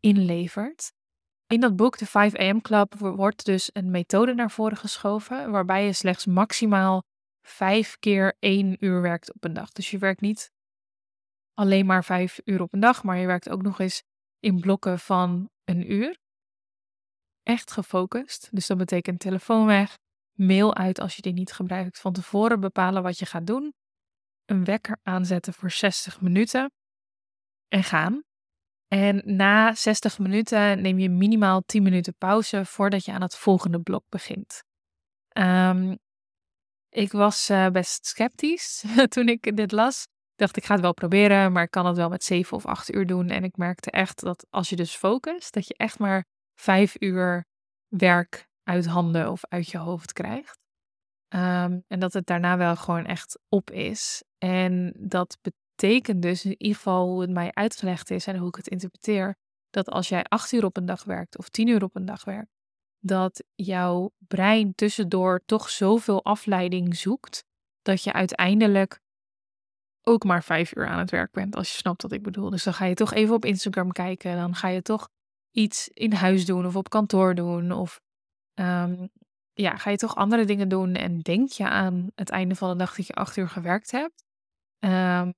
inlevert. 0.00 0.92
In 1.46 1.60
dat 1.60 1.76
boek, 1.76 1.98
de 1.98 2.06
5 2.06 2.34
AM 2.34 2.60
Club, 2.60 2.94
wordt 2.94 3.44
dus 3.44 3.70
een 3.72 3.90
methode 3.90 4.34
naar 4.34 4.50
voren 4.50 4.76
geschoven 4.76 5.50
waarbij 5.50 5.84
je 5.84 5.92
slechts 5.92 6.26
maximaal 6.26 7.02
vijf 7.46 7.98
keer 7.98 8.36
één 8.38 8.76
uur 8.84 9.00
werkt 9.00 9.34
op 9.34 9.44
een 9.44 9.52
dag. 9.52 9.72
Dus 9.72 9.90
je 9.90 9.98
werkt 9.98 10.20
niet 10.20 10.50
alleen 11.54 11.86
maar 11.86 12.04
vijf 12.04 12.40
uur 12.44 12.62
op 12.62 12.72
een 12.72 12.80
dag, 12.80 13.02
maar 13.02 13.16
je 13.16 13.26
werkt 13.26 13.48
ook 13.48 13.62
nog 13.62 13.80
eens 13.80 14.02
in 14.42 14.60
blokken 14.60 14.98
van 14.98 15.50
een 15.64 15.92
uur. 15.92 16.18
Echt 17.42 17.70
gefocust. 17.70 18.48
Dus 18.50 18.66
dat 18.66 18.78
betekent 18.78 19.20
telefoon 19.20 19.66
weg, 19.66 19.98
mail 20.32 20.74
uit 20.74 21.00
als 21.00 21.16
je 21.16 21.22
die 21.22 21.32
niet 21.32 21.52
gebruikt. 21.52 22.00
Van 22.00 22.12
tevoren 22.12 22.60
bepalen 22.60 23.02
wat 23.02 23.18
je 23.18 23.26
gaat 23.26 23.46
doen. 23.46 23.74
Een 24.44 24.64
wekker 24.64 24.98
aanzetten 25.02 25.52
voor 25.52 25.70
60 25.70 26.20
minuten 26.20 26.72
en 27.68 27.84
gaan. 27.84 28.22
En 28.88 29.22
na 29.24 29.74
60 29.74 30.18
minuten 30.18 30.82
neem 30.82 30.98
je 30.98 31.10
minimaal 31.10 31.62
10 31.62 31.82
minuten 31.82 32.14
pauze 32.18 32.64
voordat 32.64 33.04
je 33.04 33.12
aan 33.12 33.22
het 33.22 33.36
volgende 33.36 33.80
blok 33.80 34.04
begint. 34.08 34.62
Um, 35.38 35.98
ik 36.88 37.12
was 37.12 37.50
uh, 37.50 37.68
best 37.68 38.06
sceptisch 38.06 38.84
toen 39.14 39.28
ik 39.28 39.56
dit 39.56 39.72
las. 39.72 40.06
Dacht, 40.42 40.56
ik 40.56 40.64
ga 40.64 40.72
het 40.72 40.82
wel 40.82 40.94
proberen, 40.94 41.52
maar 41.52 41.62
ik 41.62 41.70
kan 41.70 41.86
het 41.86 41.96
wel 41.96 42.08
met 42.08 42.24
7 42.24 42.56
of 42.56 42.66
8 42.66 42.94
uur 42.94 43.06
doen. 43.06 43.28
En 43.28 43.44
ik 43.44 43.56
merkte 43.56 43.90
echt 43.90 44.20
dat 44.20 44.46
als 44.50 44.68
je 44.68 44.76
dus 44.76 44.96
focust, 44.96 45.52
dat 45.52 45.66
je 45.66 45.74
echt 45.76 45.98
maar 45.98 46.24
5 46.54 46.96
uur 46.98 47.46
werk 47.88 48.48
uit 48.62 48.86
handen 48.86 49.30
of 49.30 49.44
uit 49.48 49.68
je 49.68 49.78
hoofd 49.78 50.12
krijgt. 50.12 50.58
Um, 51.34 51.84
en 51.88 51.98
dat 52.00 52.12
het 52.12 52.26
daarna 52.26 52.56
wel 52.56 52.76
gewoon 52.76 53.04
echt 53.04 53.38
op 53.48 53.70
is. 53.70 54.24
En 54.38 54.92
dat 54.98 55.38
betekent 55.40 56.22
dus 56.22 56.44
in 56.44 56.54
ieder 56.58 56.76
geval 56.76 57.08
hoe 57.08 57.20
het 57.20 57.30
mij 57.30 57.50
uitgelegd 57.52 58.10
is 58.10 58.26
en 58.26 58.36
hoe 58.36 58.48
ik 58.48 58.56
het 58.56 58.68
interpreteer, 58.68 59.36
dat 59.70 59.88
als 59.88 60.08
jij 60.08 60.24
acht 60.24 60.52
uur 60.52 60.64
op 60.64 60.76
een 60.76 60.86
dag 60.86 61.04
werkt 61.04 61.38
of 61.38 61.48
tien 61.48 61.68
uur 61.68 61.82
op 61.82 61.96
een 61.96 62.06
dag 62.06 62.24
werkt, 62.24 62.52
dat 62.98 63.44
jouw 63.54 64.10
brein 64.18 64.74
tussendoor 64.74 65.42
toch 65.44 65.70
zoveel 65.70 66.24
afleiding 66.24 66.96
zoekt, 66.96 67.44
dat 67.82 68.02
je 68.02 68.12
uiteindelijk 68.12 69.00
ook 70.02 70.24
maar 70.24 70.44
vijf 70.44 70.76
uur 70.76 70.86
aan 70.86 70.98
het 70.98 71.10
werk 71.10 71.32
bent, 71.32 71.56
als 71.56 71.70
je 71.70 71.76
snapt 71.76 72.02
wat 72.02 72.12
ik 72.12 72.22
bedoel. 72.22 72.50
Dus 72.50 72.64
dan 72.64 72.74
ga 72.74 72.84
je 72.84 72.94
toch 72.94 73.12
even 73.12 73.34
op 73.34 73.44
Instagram 73.44 73.92
kijken, 73.92 74.36
dan 74.36 74.54
ga 74.54 74.68
je 74.68 74.82
toch 74.82 75.08
iets 75.50 75.88
in 75.88 76.12
huis 76.12 76.46
doen 76.46 76.66
of 76.66 76.76
op 76.76 76.88
kantoor 76.88 77.34
doen, 77.34 77.72
of 77.72 78.00
um, 78.54 79.08
ja, 79.52 79.76
ga 79.76 79.90
je 79.90 79.96
toch 79.96 80.16
andere 80.16 80.44
dingen 80.44 80.68
doen 80.68 80.94
en 80.94 81.20
denk 81.20 81.50
je 81.50 81.68
aan 81.68 82.10
het 82.14 82.30
einde 82.30 82.54
van 82.54 82.70
de 82.70 82.76
dag 82.76 82.94
dat 82.94 83.06
je 83.06 83.14
acht 83.14 83.36
uur 83.36 83.48
gewerkt 83.48 83.90
hebt. 83.90 84.24
Um, 84.78 85.34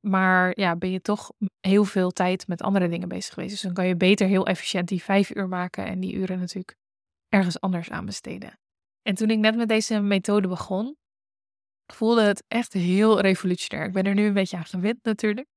maar 0.00 0.60
ja, 0.60 0.76
ben 0.76 0.90
je 0.90 1.00
toch 1.00 1.32
heel 1.60 1.84
veel 1.84 2.10
tijd 2.10 2.48
met 2.48 2.62
andere 2.62 2.88
dingen 2.88 3.08
bezig 3.08 3.34
geweest. 3.34 3.50
Dus 3.50 3.60
dan 3.60 3.72
kan 3.72 3.86
je 3.86 3.96
beter 3.96 4.26
heel 4.26 4.46
efficiënt 4.46 4.88
die 4.88 5.02
vijf 5.02 5.34
uur 5.34 5.48
maken 5.48 5.86
en 5.86 6.00
die 6.00 6.14
uren 6.14 6.38
natuurlijk 6.38 6.76
ergens 7.28 7.60
anders 7.60 7.90
aan 7.90 8.06
besteden. 8.06 8.58
En 9.02 9.14
toen 9.14 9.30
ik 9.30 9.38
net 9.38 9.56
met 9.56 9.68
deze 9.68 10.00
methode 10.00 10.48
begon, 10.48 10.96
voelde 11.92 12.22
het 12.22 12.44
echt 12.48 12.72
heel 12.72 13.20
revolutionair. 13.20 13.86
Ik 13.86 13.92
ben 13.92 14.04
er 14.04 14.14
nu 14.14 14.26
een 14.26 14.32
beetje 14.32 14.56
aan 14.56 14.64
gewend 14.64 14.98
natuurlijk. 15.02 15.48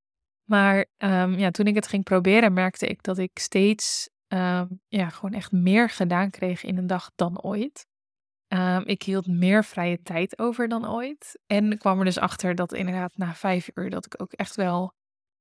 Maar 0.49 0.85
um, 0.97 1.37
ja, 1.37 1.51
toen 1.51 1.65
ik 1.65 1.75
het 1.75 1.87
ging 1.87 2.03
proberen, 2.03 2.53
merkte 2.53 2.87
ik 2.87 3.03
dat 3.03 3.17
ik 3.17 3.39
steeds 3.39 4.09
um, 4.27 4.81
ja, 4.87 5.09
gewoon 5.09 5.33
echt 5.33 5.51
meer 5.51 5.89
gedaan 5.89 6.29
kreeg 6.29 6.63
in 6.63 6.77
een 6.77 6.87
dag 6.87 7.11
dan 7.15 7.41
ooit. 7.41 7.85
Um, 8.47 8.83
ik 8.85 9.03
hield 9.03 9.27
meer 9.27 9.63
vrije 9.63 10.01
tijd 10.01 10.39
over 10.39 10.67
dan 10.67 10.89
ooit. 10.89 11.39
En 11.45 11.77
kwam 11.77 11.99
er 11.99 12.05
dus 12.05 12.17
achter 12.17 12.55
dat 12.55 12.73
inderdaad 12.73 13.17
na 13.17 13.33
vijf 13.33 13.69
uur 13.73 13.89
dat 13.89 14.05
ik 14.05 14.21
ook 14.21 14.31
echt 14.31 14.55
wel 14.55 14.93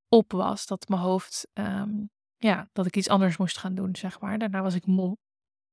op 0.08 0.32
was. 0.32 0.66
Dat 0.66 0.88
mijn 0.88 1.00
hoofd, 1.00 1.48
ja, 2.36 2.68
dat 2.72 2.86
ik 2.86 2.96
iets 2.96 3.08
anders 3.08 3.36
moest 3.36 3.58
gaan 3.58 3.74
doen, 3.74 3.96
zeg 3.96 4.20
maar. 4.20 4.38
Daarna 4.38 4.62
was 4.62 4.74
ik 4.74 4.86
moe. 4.86 5.16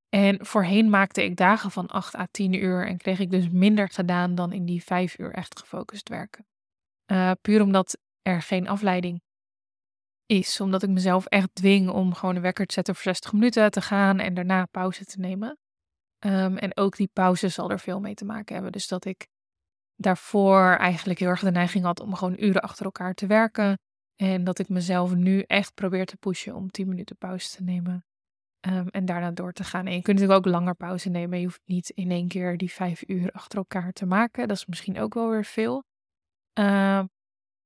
En 0.08 0.46
voorheen 0.46 0.90
maakte 0.90 1.24
ik 1.24 1.36
dagen 1.36 1.70
van 1.70 1.86
8 1.86 2.14
à 2.14 2.26
10 2.30 2.52
uur 2.52 2.86
en 2.86 2.96
kreeg 2.96 3.18
ik 3.18 3.30
dus 3.30 3.48
minder 3.48 3.88
gedaan 3.88 4.34
dan 4.34 4.52
in 4.52 4.64
die 4.64 4.84
vijf 4.84 5.18
uur 5.18 5.32
echt 5.32 5.58
gefocust 5.58 6.08
werken. 6.08 6.46
Uh, 7.12 7.30
puur 7.40 7.62
omdat 7.62 7.98
er 8.22 8.42
geen 8.42 8.68
afleiding 8.68 9.22
is. 10.26 10.60
Omdat 10.60 10.82
ik 10.82 10.88
mezelf 10.88 11.26
echt 11.26 11.54
dwing 11.54 11.90
om 11.90 12.14
gewoon 12.14 12.36
een 12.36 12.42
wekker 12.42 12.66
te 12.66 12.72
zetten 12.72 12.94
voor 12.94 13.02
60 13.02 13.32
minuten 13.32 13.70
te 13.70 13.80
gaan 13.80 14.18
en 14.18 14.34
daarna 14.34 14.66
pauze 14.66 15.04
te 15.04 15.18
nemen. 15.18 15.58
Ehm, 16.18 16.56
en 16.56 16.76
ook 16.76 16.96
die 16.96 17.10
pauze 17.12 17.48
zal 17.48 17.70
er 17.70 17.80
veel 17.80 18.00
mee 18.00 18.14
te 18.14 18.24
maken 18.24 18.54
hebben. 18.54 18.72
Dus 18.72 18.88
dat 18.88 19.04
ik 19.04 19.26
daarvoor 19.96 20.76
eigenlijk 20.76 21.18
heel 21.18 21.28
erg 21.28 21.40
de 21.40 21.50
neiging 21.50 21.84
had 21.84 22.00
om 22.00 22.14
gewoon 22.14 22.36
uren 22.38 22.62
achter 22.62 22.84
elkaar 22.84 23.14
te 23.14 23.26
werken. 23.26 23.78
En 24.16 24.44
dat 24.44 24.58
ik 24.58 24.68
mezelf 24.68 25.14
nu 25.14 25.42
echt 25.42 25.74
probeer 25.74 26.06
te 26.06 26.16
pushen 26.16 26.54
om 26.54 26.70
10 26.70 26.88
minuten 26.88 27.16
pauze 27.16 27.56
te 27.56 27.62
nemen. 27.62 28.04
Ehm, 28.60 28.86
en 28.86 29.04
daarna 29.04 29.30
door 29.30 29.52
te 29.52 29.64
gaan. 29.64 29.86
En 29.86 29.92
je 29.92 30.02
kunt 30.02 30.18
natuurlijk 30.18 30.46
ook 30.46 30.52
langer 30.52 30.74
pauze 30.74 31.08
nemen. 31.08 31.38
Je 31.38 31.44
hoeft 31.44 31.62
niet 31.64 31.88
in 31.90 32.10
één 32.10 32.28
keer 32.28 32.56
die 32.56 32.72
vijf 32.72 33.02
uur 33.06 33.30
achter 33.30 33.58
elkaar 33.58 33.92
te 33.92 34.06
maken. 34.06 34.48
Dat 34.48 34.56
is 34.56 34.66
misschien 34.66 35.00
ook 35.00 35.14
wel 35.14 35.30
weer 35.30 35.44
veel. 35.44 35.84
Uh, 36.58 37.04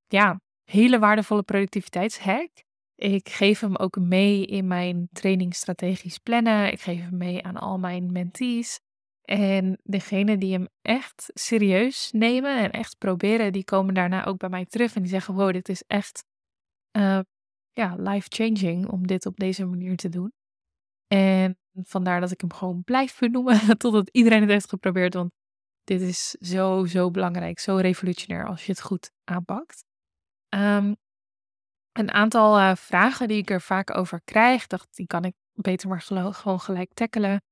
ja, 0.07 0.40
hele 0.64 0.98
waardevolle 0.98 1.42
productiviteitshack. 1.42 2.50
Ik 2.94 3.28
geef 3.28 3.61
hem 3.61 3.76
ook 3.76 3.96
mee 3.96 4.46
in 4.46 4.66
mijn 4.66 5.09
training 5.12 5.55
strategisch 5.55 6.18
plannen. 6.18 6.72
Ik 6.72 6.81
geef 6.81 7.00
hem 7.00 7.16
mee 7.16 7.42
aan 7.42 7.57
al 7.57 7.78
mijn 7.78 8.12
mentees. 8.12 8.81
En 9.22 9.78
degene 9.83 10.38
die 10.38 10.52
hem 10.52 10.68
echt 10.83 11.31
serieus 11.35 12.11
nemen 12.12 12.59
en 12.59 12.70
echt 12.70 12.98
proberen, 12.98 13.52
die 13.52 13.64
komen 13.64 13.94
daarna 13.94 14.24
ook 14.24 14.38
bij 14.38 14.48
mij 14.48 14.66
terug 14.66 14.94
en 14.94 15.02
die 15.02 15.11
zeggen: 15.11 15.35
Wow, 15.35 15.52
dit 15.52 15.68
is 15.68 15.83
echt 15.87 16.24
uh, 16.96 17.20
ja, 17.72 17.94
life-changing 17.96 18.88
om 18.88 19.07
dit 19.07 19.26
op 19.26 19.37
deze 19.37 19.64
manier 19.64 19.96
te 19.96 20.09
doen. 20.09 20.33
En 21.12 21.59
vandaar 21.75 22.20
dat 22.20 22.31
ik 22.31 22.40
hem 22.40 22.53
gewoon 22.53 22.83
blijf 22.85 23.18
benoemen 23.18 23.79
totdat 23.79 24.09
iedereen 24.09 24.40
het 24.40 24.51
heeft 24.51 24.68
geprobeerd. 24.68 25.14
Want 25.14 25.31
dit 25.85 26.01
is 26.01 26.31
zo, 26.31 26.85
zo 26.85 27.11
belangrijk, 27.11 27.59
zo 27.59 27.77
revolutionair 27.77 28.46
als 28.46 28.66
je 28.66 28.72
het 28.72 28.81
goed 28.81 29.11
aanpakt. 29.25 29.85
Um, 30.48 30.96
een 31.92 32.11
aantal 32.11 32.59
uh, 32.59 32.75
vragen 32.75 33.29
die 33.29 33.37
ik 33.37 33.51
er 33.51 33.61
vaak 33.61 33.96
over 33.96 34.20
krijg, 34.25 34.66
dacht 34.66 34.96
die 34.96 35.07
kan 35.07 35.25
ik 35.25 35.35
beter 35.53 35.88
maar 35.88 36.01
gewoon 36.01 36.61
gelijk 36.61 36.94
tackelen. 36.94 37.42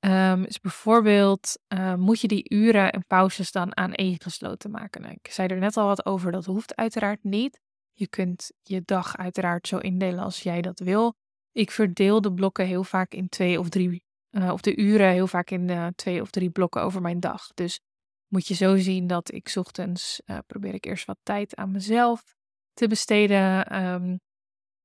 Um, 0.00 0.44
is 0.44 0.60
bijvoorbeeld, 0.60 1.58
uh, 1.74 1.94
moet 1.94 2.20
je 2.20 2.28
die 2.28 2.50
uren 2.50 2.92
en 2.92 3.06
pauzes 3.06 3.52
dan 3.52 3.76
aan 3.76 3.92
één 3.92 4.20
gesloten 4.20 4.70
maken? 4.70 5.00
Nou, 5.00 5.14
ik 5.22 5.30
zei 5.32 5.48
er 5.48 5.58
net 5.58 5.76
al 5.76 5.86
wat 5.86 6.06
over, 6.06 6.32
dat 6.32 6.44
hoeft 6.44 6.76
uiteraard 6.76 7.22
niet. 7.22 7.60
Je 7.92 8.08
kunt 8.08 8.52
je 8.62 8.82
dag 8.84 9.16
uiteraard 9.16 9.68
zo 9.68 9.78
indelen 9.78 10.24
als 10.24 10.42
jij 10.42 10.60
dat 10.60 10.78
wil. 10.78 11.14
Ik 11.56 11.70
verdeel 11.70 12.20
de 12.20 12.32
blokken 12.32 12.66
heel 12.66 12.84
vaak 12.84 13.12
in 13.12 13.28
twee 13.28 13.58
of 13.58 13.68
drie, 13.68 14.02
uh, 14.30 14.52
of 14.52 14.60
de 14.60 14.76
uren 14.76 15.10
heel 15.10 15.26
vaak 15.26 15.50
in 15.50 15.68
uh, 15.68 15.86
twee 15.86 16.20
of 16.20 16.30
drie 16.30 16.50
blokken 16.50 16.82
over 16.82 17.00
mijn 17.00 17.20
dag. 17.20 17.46
Dus 17.54 17.80
moet 18.28 18.46
je 18.46 18.54
zo 18.54 18.76
zien 18.76 19.06
dat 19.06 19.32
ik 19.32 19.52
ochtends 19.54 20.20
uh, 20.26 20.38
probeer 20.46 20.74
ik 20.74 20.84
eerst 20.84 21.04
wat 21.04 21.18
tijd 21.22 21.54
aan 21.54 21.70
mezelf 21.70 22.34
te 22.72 22.86
besteden. 22.86 23.76
Um, 23.84 24.20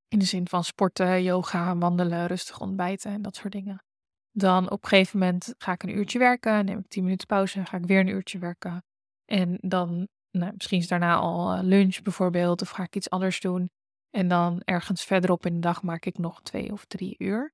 in 0.07 0.19
de 0.19 0.25
zin 0.25 0.47
van 0.47 0.63
sporten, 0.63 1.23
yoga, 1.23 1.77
wandelen, 1.77 2.27
rustig 2.27 2.59
ontbijten 2.59 3.11
en 3.11 3.21
dat 3.21 3.35
soort 3.35 3.53
dingen. 3.53 3.83
Dan 4.31 4.69
op 4.69 4.83
een 4.83 4.89
gegeven 4.89 5.19
moment 5.19 5.53
ga 5.57 5.71
ik 5.71 5.83
een 5.83 5.97
uurtje 5.97 6.19
werken, 6.19 6.65
neem 6.65 6.79
ik 6.79 6.87
tien 6.87 7.03
minuten 7.03 7.27
pauze, 7.27 7.65
ga 7.65 7.77
ik 7.77 7.85
weer 7.85 7.99
een 7.99 8.07
uurtje 8.07 8.39
werken. 8.39 8.83
En 9.25 9.57
dan, 9.61 10.07
nou, 10.31 10.51
misschien 10.53 10.79
is 10.79 10.87
daarna 10.87 11.15
al 11.15 11.63
lunch 11.63 12.01
bijvoorbeeld, 12.01 12.61
of 12.61 12.69
ga 12.69 12.83
ik 12.83 12.95
iets 12.95 13.09
anders 13.09 13.39
doen. 13.39 13.69
En 14.11 14.27
dan 14.27 14.61
ergens 14.65 15.03
verderop 15.03 15.45
in 15.45 15.53
de 15.53 15.59
dag 15.59 15.83
maak 15.83 16.05
ik 16.05 16.17
nog 16.17 16.41
twee 16.41 16.71
of 16.71 16.85
drie 16.85 17.15
uur. 17.17 17.53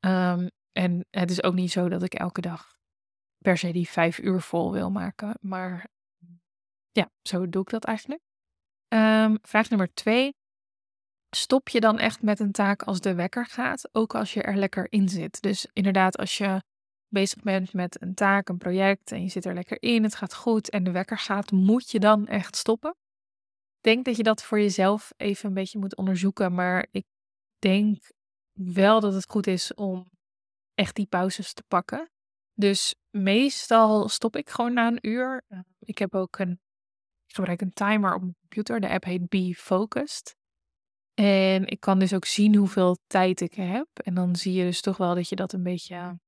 Um, 0.00 0.50
en 0.72 1.06
het 1.10 1.30
is 1.30 1.42
ook 1.42 1.54
niet 1.54 1.70
zo 1.70 1.88
dat 1.88 2.02
ik 2.02 2.14
elke 2.14 2.40
dag 2.40 2.76
per 3.38 3.58
se 3.58 3.72
die 3.72 3.88
vijf 3.88 4.18
uur 4.18 4.40
vol 4.40 4.72
wil 4.72 4.90
maken. 4.90 5.38
Maar 5.40 5.88
ja, 6.92 7.10
zo 7.22 7.48
doe 7.48 7.62
ik 7.62 7.70
dat 7.70 7.84
eigenlijk. 7.84 8.22
Um, 8.88 9.38
vraag 9.42 9.68
nummer 9.68 9.94
twee. 9.94 10.34
Stop 11.36 11.68
je 11.68 11.80
dan 11.80 11.98
echt 11.98 12.22
met 12.22 12.40
een 12.40 12.52
taak 12.52 12.82
als 12.82 13.00
de 13.00 13.14
wekker 13.14 13.46
gaat, 13.46 13.88
ook 13.92 14.14
als 14.14 14.34
je 14.34 14.42
er 14.42 14.56
lekker 14.56 14.92
in 14.92 15.08
zit? 15.08 15.42
Dus 15.42 15.66
inderdaad, 15.72 16.16
als 16.16 16.38
je 16.38 16.62
bezig 17.08 17.42
bent 17.42 17.72
met 17.72 18.02
een 18.02 18.14
taak, 18.14 18.48
een 18.48 18.58
project 18.58 19.12
en 19.12 19.22
je 19.22 19.28
zit 19.28 19.44
er 19.44 19.54
lekker 19.54 19.82
in, 19.82 20.02
het 20.02 20.14
gaat 20.14 20.34
goed 20.34 20.70
en 20.70 20.84
de 20.84 20.90
wekker 20.90 21.18
gaat, 21.18 21.50
moet 21.50 21.90
je 21.90 22.00
dan 22.00 22.26
echt 22.26 22.56
stoppen? 22.56 22.96
Denk 23.84 24.04
dat 24.04 24.16
je 24.16 24.22
dat 24.22 24.42
voor 24.42 24.60
jezelf 24.60 25.12
even 25.16 25.48
een 25.48 25.54
beetje 25.54 25.78
moet 25.78 25.96
onderzoeken. 25.96 26.54
Maar 26.54 26.86
ik 26.90 27.04
denk 27.58 28.10
wel 28.52 29.00
dat 29.00 29.14
het 29.14 29.30
goed 29.30 29.46
is 29.46 29.74
om 29.74 30.10
echt 30.74 30.96
die 30.96 31.06
pauzes 31.06 31.52
te 31.52 31.62
pakken. 31.68 32.10
Dus 32.54 32.94
meestal 33.10 34.08
stop 34.08 34.36
ik 34.36 34.50
gewoon 34.50 34.72
na 34.72 34.86
een 34.86 35.08
uur. 35.08 35.44
Eh, 35.48 35.58
ik 35.78 35.98
heb 35.98 36.14
ook 36.14 36.38
een, 36.38 36.60
ik 37.26 37.34
gebruik 37.34 37.60
een 37.60 37.72
timer 37.72 38.14
op 38.14 38.20
mijn 38.20 38.36
computer. 38.40 38.80
De 38.80 38.88
app 38.88 39.04
heet 39.04 39.28
Be 39.28 39.54
Focused. 39.56 40.36
En 41.14 41.66
ik 41.66 41.80
kan 41.80 41.98
dus 41.98 42.14
ook 42.14 42.24
zien 42.24 42.54
hoeveel 42.54 42.98
tijd 43.06 43.40
ik 43.40 43.54
heb. 43.54 43.88
En 43.94 44.14
dan 44.14 44.36
zie 44.36 44.52
je 44.52 44.64
dus 44.64 44.80
toch 44.80 44.96
wel 44.96 45.14
dat 45.14 45.28
je 45.28 45.36
dat 45.36 45.52
een 45.52 45.62
beetje 45.62 46.18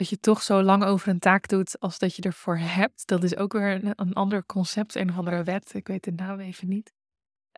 dat 0.00 0.08
je 0.08 0.20
toch 0.20 0.42
zo 0.42 0.62
lang 0.62 0.84
over 0.84 1.08
een 1.08 1.18
taak 1.18 1.48
doet 1.48 1.80
als 1.80 1.98
dat 1.98 2.16
je 2.16 2.22
ervoor 2.22 2.58
hebt. 2.58 3.06
Dat 3.06 3.22
is 3.22 3.36
ook 3.36 3.52
weer 3.52 3.84
een, 3.84 3.92
een 3.96 4.12
ander 4.12 4.46
concept, 4.46 4.94
een 4.94 5.10
of 5.10 5.16
andere 5.16 5.42
wet. 5.42 5.74
Ik 5.74 5.86
weet 5.86 6.04
de 6.04 6.12
naam 6.12 6.40
even 6.40 6.68
niet. 6.68 6.92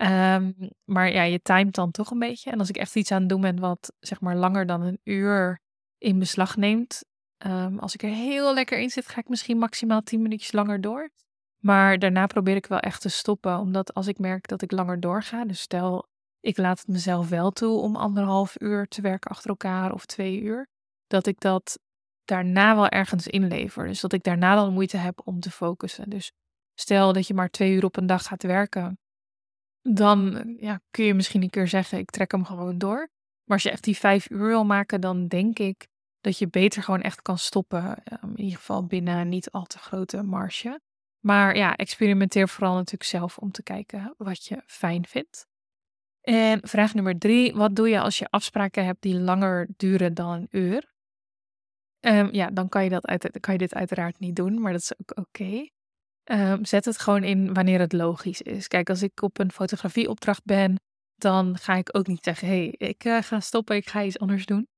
Um, 0.02 0.70
maar 0.84 1.12
ja, 1.12 1.22
je 1.22 1.42
timet 1.42 1.74
dan 1.74 1.90
toch 1.90 2.10
een 2.10 2.18
beetje. 2.18 2.50
En 2.50 2.58
als 2.58 2.68
ik 2.68 2.76
echt 2.76 2.96
iets 2.96 3.10
aan 3.10 3.20
het 3.20 3.28
doen 3.28 3.40
ben 3.40 3.60
wat 3.60 3.92
zeg 4.00 4.20
maar 4.20 4.36
langer 4.36 4.66
dan 4.66 4.82
een 4.82 5.00
uur 5.04 5.60
in 5.98 6.18
beslag 6.18 6.56
neemt. 6.56 7.04
Um, 7.46 7.78
als 7.78 7.94
ik 7.94 8.02
er 8.02 8.08
heel 8.08 8.54
lekker 8.54 8.78
in 8.78 8.90
zit, 8.90 9.08
ga 9.08 9.20
ik 9.20 9.28
misschien 9.28 9.58
maximaal 9.58 10.02
10 10.02 10.22
minuutjes 10.22 10.52
langer 10.52 10.80
door. 10.80 11.10
Maar 11.58 11.98
daarna 11.98 12.26
probeer 12.26 12.56
ik 12.56 12.66
wel 12.66 12.80
echt 12.80 13.00
te 13.00 13.08
stoppen. 13.08 13.58
Omdat 13.58 13.94
als 13.94 14.06
ik 14.06 14.18
merk 14.18 14.48
dat 14.48 14.62
ik 14.62 14.72
langer 14.72 15.00
doorga, 15.00 15.44
dus 15.44 15.60
stel 15.60 16.08
ik 16.40 16.56
laat 16.56 16.78
het 16.78 16.88
mezelf 16.88 17.28
wel 17.28 17.50
toe 17.50 17.78
om 17.78 17.96
anderhalf 17.96 18.60
uur 18.60 18.86
te 18.86 19.00
werken 19.00 19.30
achter 19.30 19.50
elkaar 19.50 19.92
of 19.92 20.06
twee 20.06 20.40
uur. 20.40 20.68
Dat 21.06 21.26
ik 21.26 21.40
dat 21.40 21.78
daarna 22.24 22.74
wel 22.74 22.88
ergens 22.88 23.26
inlever. 23.26 23.86
Dus 23.86 24.00
dat 24.00 24.12
ik 24.12 24.22
daarna 24.22 24.54
dan 24.54 24.72
moeite 24.72 24.96
heb 24.96 25.20
om 25.24 25.40
te 25.40 25.50
focussen. 25.50 26.10
Dus 26.10 26.32
stel 26.74 27.12
dat 27.12 27.26
je 27.26 27.34
maar 27.34 27.50
twee 27.50 27.72
uur 27.72 27.84
op 27.84 27.96
een 27.96 28.06
dag 28.06 28.24
gaat 28.24 28.42
werken, 28.42 28.98
dan 29.82 30.44
ja, 30.60 30.80
kun 30.90 31.04
je 31.04 31.14
misschien 31.14 31.42
een 31.42 31.50
keer 31.50 31.68
zeggen: 31.68 31.98
ik 31.98 32.10
trek 32.10 32.32
hem 32.32 32.44
gewoon 32.44 32.78
door. 32.78 33.08
Maar 33.44 33.56
als 33.56 33.62
je 33.62 33.70
echt 33.70 33.84
die 33.84 33.96
vijf 33.96 34.30
uur 34.30 34.46
wil 34.46 34.64
maken, 34.64 35.00
dan 35.00 35.28
denk 35.28 35.58
ik 35.58 35.86
dat 36.20 36.38
je 36.38 36.48
beter 36.48 36.82
gewoon 36.82 37.00
echt 37.02 37.22
kan 37.22 37.38
stoppen. 37.38 38.04
Ehm, 38.04 38.30
in 38.30 38.40
ieder 38.40 38.58
geval 38.58 38.86
binnen 38.86 39.16
een 39.16 39.28
niet 39.28 39.50
al 39.50 39.64
te 39.64 39.78
grote 39.78 40.22
marge. 40.22 40.80
Maar 41.20 41.56
ja, 41.56 41.76
experimenteer 41.76 42.48
vooral 42.48 42.74
natuurlijk 42.74 43.10
zelf 43.10 43.38
om 43.38 43.50
te 43.50 43.62
kijken 43.62 44.14
wat 44.16 44.44
je 44.44 44.62
fijn 44.66 45.06
vindt. 45.06 45.46
En 46.20 46.68
vraag 46.68 46.94
nummer 46.94 47.18
drie: 47.18 47.54
wat 47.54 47.76
doe 47.76 47.88
je 47.88 48.00
als 48.00 48.18
je 48.18 48.30
afspraken 48.30 48.84
hebt 48.84 49.02
die 49.02 49.18
langer 49.18 49.68
duren 49.76 50.14
dan 50.14 50.32
een 50.32 50.48
uur? 50.50 50.91
Um, 52.06 52.32
ja, 52.32 52.50
dan 52.50 52.68
kan 52.68 52.84
je, 52.84 52.90
dat 52.90 53.06
uit, 53.06 53.40
kan 53.40 53.52
je 53.52 53.58
dit 53.58 53.74
uiteraard 53.74 54.18
niet 54.18 54.36
doen, 54.36 54.60
maar 54.60 54.72
dat 54.72 54.80
is 54.80 54.92
ook 54.98 55.18
oké. 55.18 55.68
Um, 56.24 56.64
zet 56.64 56.84
het 56.84 56.98
gewoon 56.98 57.24
in 57.24 57.54
wanneer 57.54 57.80
het 57.80 57.92
logisch 57.92 58.42
is. 58.42 58.68
Kijk, 58.68 58.88
als 58.88 59.02
ik 59.02 59.22
op 59.22 59.38
een 59.38 59.52
fotografieopdracht 59.52 60.44
ben, 60.44 60.80
dan 61.14 61.58
ga 61.58 61.74
ik 61.74 61.96
ook 61.96 62.06
niet 62.06 62.24
zeggen: 62.24 62.48
hé, 62.48 62.54
hey, 62.54 62.88
ik 62.88 63.04
uh, 63.04 63.22
ga 63.22 63.40
stoppen, 63.40 63.76
ik 63.76 63.88
ga 63.88 64.02
iets 64.02 64.18
anders 64.18 64.46
doen. 64.46 64.68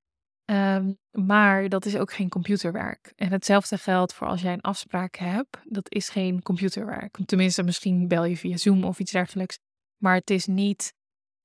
Um, 0.51 0.99
maar 1.11 1.69
dat 1.69 1.85
is 1.85 1.97
ook 1.97 2.13
geen 2.13 2.29
computerwerk. 2.29 3.13
En 3.17 3.33
hetzelfde 3.33 3.79
geldt 3.79 4.15
voor 4.15 4.27
als 4.27 4.43
jij 4.43 4.53
een 4.53 4.61
afspraak 4.61 5.17
hebt. 5.17 5.59
Dat 5.65 5.93
is 5.93 6.09
geen 6.09 6.43
computerwerk. 6.43 7.19
Tenminste, 7.27 7.63
misschien 7.63 8.09
bel 8.09 8.25
je 8.25 8.37
via 8.37 8.57
Zoom 8.57 8.85
of 8.85 8.99
iets 8.99 9.13
dergelijks. 9.13 9.59
Maar 9.97 10.15
het 10.15 10.31
is 10.31 10.47
niet, 10.47 10.93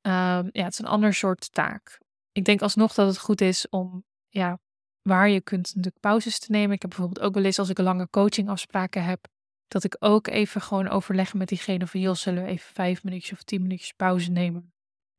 ja, 0.01 0.43
het 0.51 0.71
is 0.71 0.79
een 0.79 0.85
ander 0.85 1.13
soort 1.13 1.53
taak. 1.53 1.97
Ik 2.31 2.45
denk 2.45 2.61
alsnog 2.61 2.93
dat 2.93 3.07
het 3.07 3.17
goed 3.17 3.41
is 3.41 3.69
om 3.69 4.03
ja, 4.27 4.59
waar 5.01 5.29
je 5.29 5.41
kunt 5.41 5.67
natuurlijk 5.67 5.99
pauzes 5.99 6.39
te 6.39 6.51
nemen. 6.51 6.75
Ik 6.75 6.81
heb 6.81 6.89
bijvoorbeeld 6.89 7.25
ook 7.25 7.33
wel 7.33 7.43
eens 7.43 7.59
als 7.59 7.69
ik 7.69 7.77
lange 7.77 8.09
coachingafspraken 8.09 9.03
heb, 9.03 9.27
dat 9.67 9.83
ik 9.83 9.95
ook 9.99 10.27
even 10.27 10.61
gewoon 10.61 10.89
overleg 10.89 11.33
met 11.33 11.47
diegene 11.47 11.87
van, 11.87 11.99
joh, 11.99 12.15
zullen 12.15 12.43
we 12.43 12.49
even 12.49 12.73
vijf 12.73 13.03
minuutjes 13.03 13.37
of 13.37 13.43
tien 13.43 13.61
minuutjes 13.61 13.93
pauze 13.93 14.31
nemen? 14.31 14.73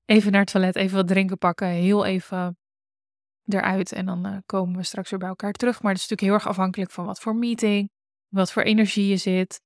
Even 0.04 0.32
naar 0.32 0.40
het 0.40 0.50
toilet, 0.50 0.76
even 0.76 0.96
wat 0.96 1.08
drinken 1.08 1.38
pakken, 1.38 1.68
heel 1.68 2.04
even 2.04 2.58
eruit 3.44 3.92
en 3.92 4.06
dan 4.06 4.26
uh, 4.26 4.36
komen 4.46 4.76
we 4.76 4.82
straks 4.82 5.10
weer 5.10 5.18
bij 5.18 5.28
elkaar 5.28 5.52
terug. 5.52 5.82
Maar 5.82 5.92
het 5.92 6.00
is 6.00 6.08
natuurlijk 6.08 6.28
heel 6.28 6.46
erg 6.46 6.58
afhankelijk 6.58 6.90
van 6.90 7.04
wat 7.06 7.20
voor 7.20 7.36
meeting, 7.36 7.90
wat 8.28 8.52
voor 8.52 8.62
energie 8.62 9.06
je 9.06 9.16
zit, 9.16 9.60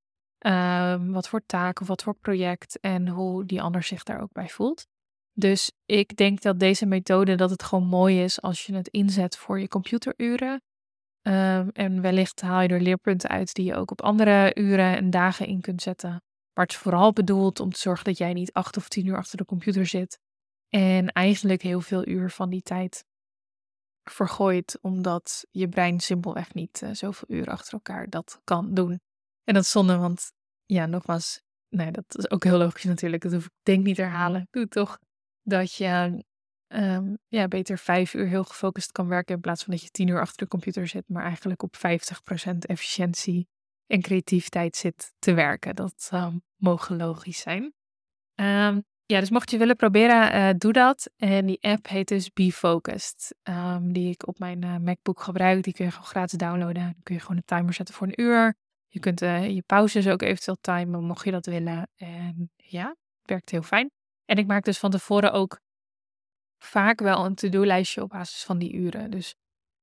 um, 0.46 1.12
wat 1.12 1.28
voor 1.28 1.46
taak 1.46 1.80
of 1.80 1.86
wat 1.86 2.02
voor 2.02 2.14
project 2.14 2.80
en 2.80 3.08
hoe 3.08 3.44
die 3.44 3.62
ander 3.62 3.82
zich 3.82 4.02
daar 4.02 4.20
ook 4.20 4.32
bij 4.32 4.48
voelt. 4.48 4.86
Dus 5.36 5.72
ik 5.84 6.16
denk 6.16 6.42
dat 6.42 6.58
deze 6.58 6.86
methode, 6.86 7.34
dat 7.34 7.50
het 7.50 7.62
gewoon 7.62 7.86
mooi 7.86 8.22
is 8.22 8.40
als 8.40 8.66
je 8.66 8.74
het 8.74 8.88
inzet 8.88 9.36
voor 9.36 9.60
je 9.60 9.68
computeruren. 9.68 10.62
Um, 11.22 11.70
en 11.70 12.00
wellicht 12.00 12.40
haal 12.40 12.60
je 12.60 12.68
er 12.68 12.80
leerpunten 12.80 13.30
uit 13.30 13.54
die 13.54 13.64
je 13.64 13.74
ook 13.74 13.90
op 13.90 14.02
andere 14.02 14.52
uren 14.54 14.96
en 14.96 15.10
dagen 15.10 15.46
in 15.46 15.60
kunt 15.60 15.82
zetten. 15.82 16.10
Maar 16.54 16.64
het 16.64 16.70
is 16.70 16.80
vooral 16.80 17.12
bedoeld 17.12 17.60
om 17.60 17.70
te 17.72 17.78
zorgen 17.78 18.04
dat 18.04 18.18
jij 18.18 18.32
niet 18.32 18.52
acht 18.52 18.76
of 18.76 18.88
tien 18.88 19.06
uur 19.06 19.16
achter 19.16 19.36
de 19.38 19.44
computer 19.44 19.86
zit. 19.86 20.18
En 20.68 21.12
eigenlijk 21.12 21.62
heel 21.62 21.80
veel 21.80 22.08
uur 22.08 22.30
van 22.30 22.50
die 22.50 22.62
tijd 22.62 23.04
vergooit, 24.10 24.78
omdat 24.80 25.46
je 25.50 25.68
brein 25.68 26.00
simpelweg 26.00 26.54
niet 26.54 26.80
uh, 26.82 26.90
zoveel 26.92 27.36
uren 27.36 27.52
achter 27.52 27.72
elkaar 27.72 28.08
dat 28.08 28.40
kan 28.44 28.74
doen. 28.74 29.00
En 29.44 29.54
dat 29.54 29.62
is 29.62 29.70
zonde, 29.70 29.96
want 29.96 30.32
ja, 30.64 30.86
nogmaals, 30.86 31.42
nee, 31.68 31.90
dat 31.90 32.18
is 32.18 32.30
ook 32.30 32.44
heel 32.44 32.58
logisch 32.58 32.84
natuurlijk. 32.84 33.22
Dat 33.22 33.32
hoef 33.32 33.44
ik 33.44 33.52
denk 33.62 33.84
niet 33.84 33.96
te 33.96 34.02
herhalen. 34.02 34.48
Doe 34.50 34.62
het 34.62 34.70
toch. 34.70 34.98
Dat 35.44 35.74
je 35.74 36.24
ehm, 36.66 37.14
ja, 37.28 37.48
beter 37.48 37.78
vijf 37.78 38.14
uur 38.14 38.26
heel 38.26 38.44
gefocust 38.44 38.92
kan 38.92 39.08
werken 39.08 39.34
in 39.34 39.40
plaats 39.40 39.64
van 39.64 39.72
dat 39.72 39.82
je 39.82 39.90
tien 39.90 40.08
uur 40.08 40.20
achter 40.20 40.36
de 40.36 40.48
computer 40.48 40.88
zit, 40.88 41.08
maar 41.08 41.24
eigenlijk 41.24 41.62
op 41.62 41.76
50% 41.76 42.58
efficiëntie 42.58 43.48
en 43.86 44.00
creativiteit 44.00 44.76
zit 44.76 45.12
te 45.18 45.34
werken. 45.34 45.74
Dat 45.74 46.10
mogen 46.56 46.96
logisch 46.96 47.40
zijn. 47.40 47.62
Um, 48.34 48.84
ja, 49.06 49.20
dus 49.20 49.30
mocht 49.30 49.50
je 49.50 49.58
willen 49.58 49.76
proberen, 49.76 50.34
uh, 50.34 50.50
doe 50.58 50.72
dat. 50.72 51.10
En 51.16 51.46
die 51.46 51.58
app 51.60 51.88
heet 51.88 52.08
dus 52.08 52.32
Be 52.32 52.52
Focused, 52.52 53.34
um, 53.42 53.92
die 53.92 54.10
ik 54.10 54.26
op 54.26 54.38
mijn 54.38 54.64
uh, 54.64 54.76
MacBook 54.76 55.20
gebruik. 55.20 55.62
Die 55.62 55.72
kun 55.72 55.84
je 55.84 55.90
gewoon 55.90 56.06
gratis 56.06 56.38
downloaden. 56.38 56.82
Dan 56.82 56.94
kun 57.02 57.14
je 57.14 57.20
gewoon 57.20 57.36
een 57.36 57.44
timer 57.44 57.72
zetten 57.72 57.94
voor 57.94 58.06
een 58.06 58.20
uur. 58.20 58.54
Je 58.88 59.00
kunt 59.00 59.22
uh, 59.22 59.48
je 59.48 59.62
pauzes 59.62 60.08
ook 60.08 60.22
eventueel 60.22 60.56
timen, 60.60 61.04
mocht 61.04 61.24
je 61.24 61.30
dat 61.30 61.46
willen. 61.46 61.88
En 61.96 62.50
ja, 62.56 62.88
het 62.88 63.30
werkt 63.30 63.50
heel 63.50 63.62
fijn. 63.62 63.90
En 64.24 64.36
ik 64.36 64.46
maak 64.46 64.64
dus 64.64 64.78
van 64.78 64.90
tevoren 64.90 65.32
ook 65.32 65.60
vaak 66.58 67.00
wel 67.00 67.24
een 67.24 67.34
to-do-lijstje 67.34 68.02
op 68.02 68.08
basis 68.08 68.44
van 68.44 68.58
die 68.58 68.72
uren. 68.72 69.10
Dus 69.10 69.34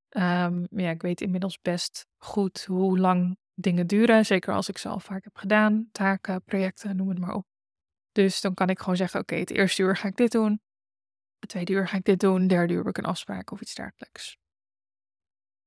um, 0.09 0.67
ja, 0.69 0.89
ik 0.89 1.01
weet 1.01 1.21
inmiddels 1.21 1.59
best 1.61 2.05
goed 2.17 2.65
hoe 2.65 2.99
lang 2.99 3.37
dingen 3.53 3.87
duren. 3.87 4.25
Zeker 4.25 4.53
als 4.53 4.69
ik 4.69 4.77
ze 4.77 4.89
al 4.89 4.99
vaak 4.99 5.23
heb 5.23 5.35
gedaan. 5.35 5.89
Taken, 5.91 6.43
projecten, 6.43 6.95
noem 6.95 7.09
het 7.09 7.19
maar 7.19 7.33
op. 7.33 7.45
Dus 8.11 8.41
dan 8.41 8.53
kan 8.53 8.69
ik 8.69 8.79
gewoon 8.79 8.95
zeggen: 8.95 9.19
Oké, 9.19 9.35
het 9.35 9.51
eerste 9.51 9.81
uur 9.81 9.95
ga 9.95 10.07
ik 10.07 10.15
dit 10.15 10.31
doen. 10.31 10.61
Het 11.39 11.49
tweede 11.49 11.73
uur 11.73 11.87
ga 11.87 11.97
ik 11.97 12.03
dit 12.03 12.19
doen. 12.19 12.47
Derde 12.47 12.73
uur 12.73 12.79
heb 12.79 12.87
ik 12.87 12.97
een 12.97 13.05
afspraak 13.05 13.51
of 13.51 13.61
iets 13.61 13.75
dergelijks. 13.75 14.37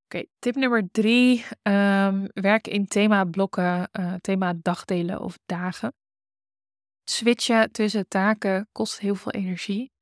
Oké, 0.04 0.24
tip 0.38 0.54
nummer 0.54 0.88
drie. 0.90 1.44
Um, 1.62 2.28
werk 2.32 2.66
in 2.66 2.87
thema 2.87 3.24
blokken, 3.24 3.88
uh, 3.92 4.14
thema 4.14 4.54
dagdelen 4.62 5.20
of 5.20 5.38
dagen. 5.46 5.94
Switchen 7.04 7.72
tussen 7.72 8.08
taken 8.08 8.68
kost 8.72 8.98
heel 8.98 9.14
veel 9.14 9.32
energie. 9.32 9.92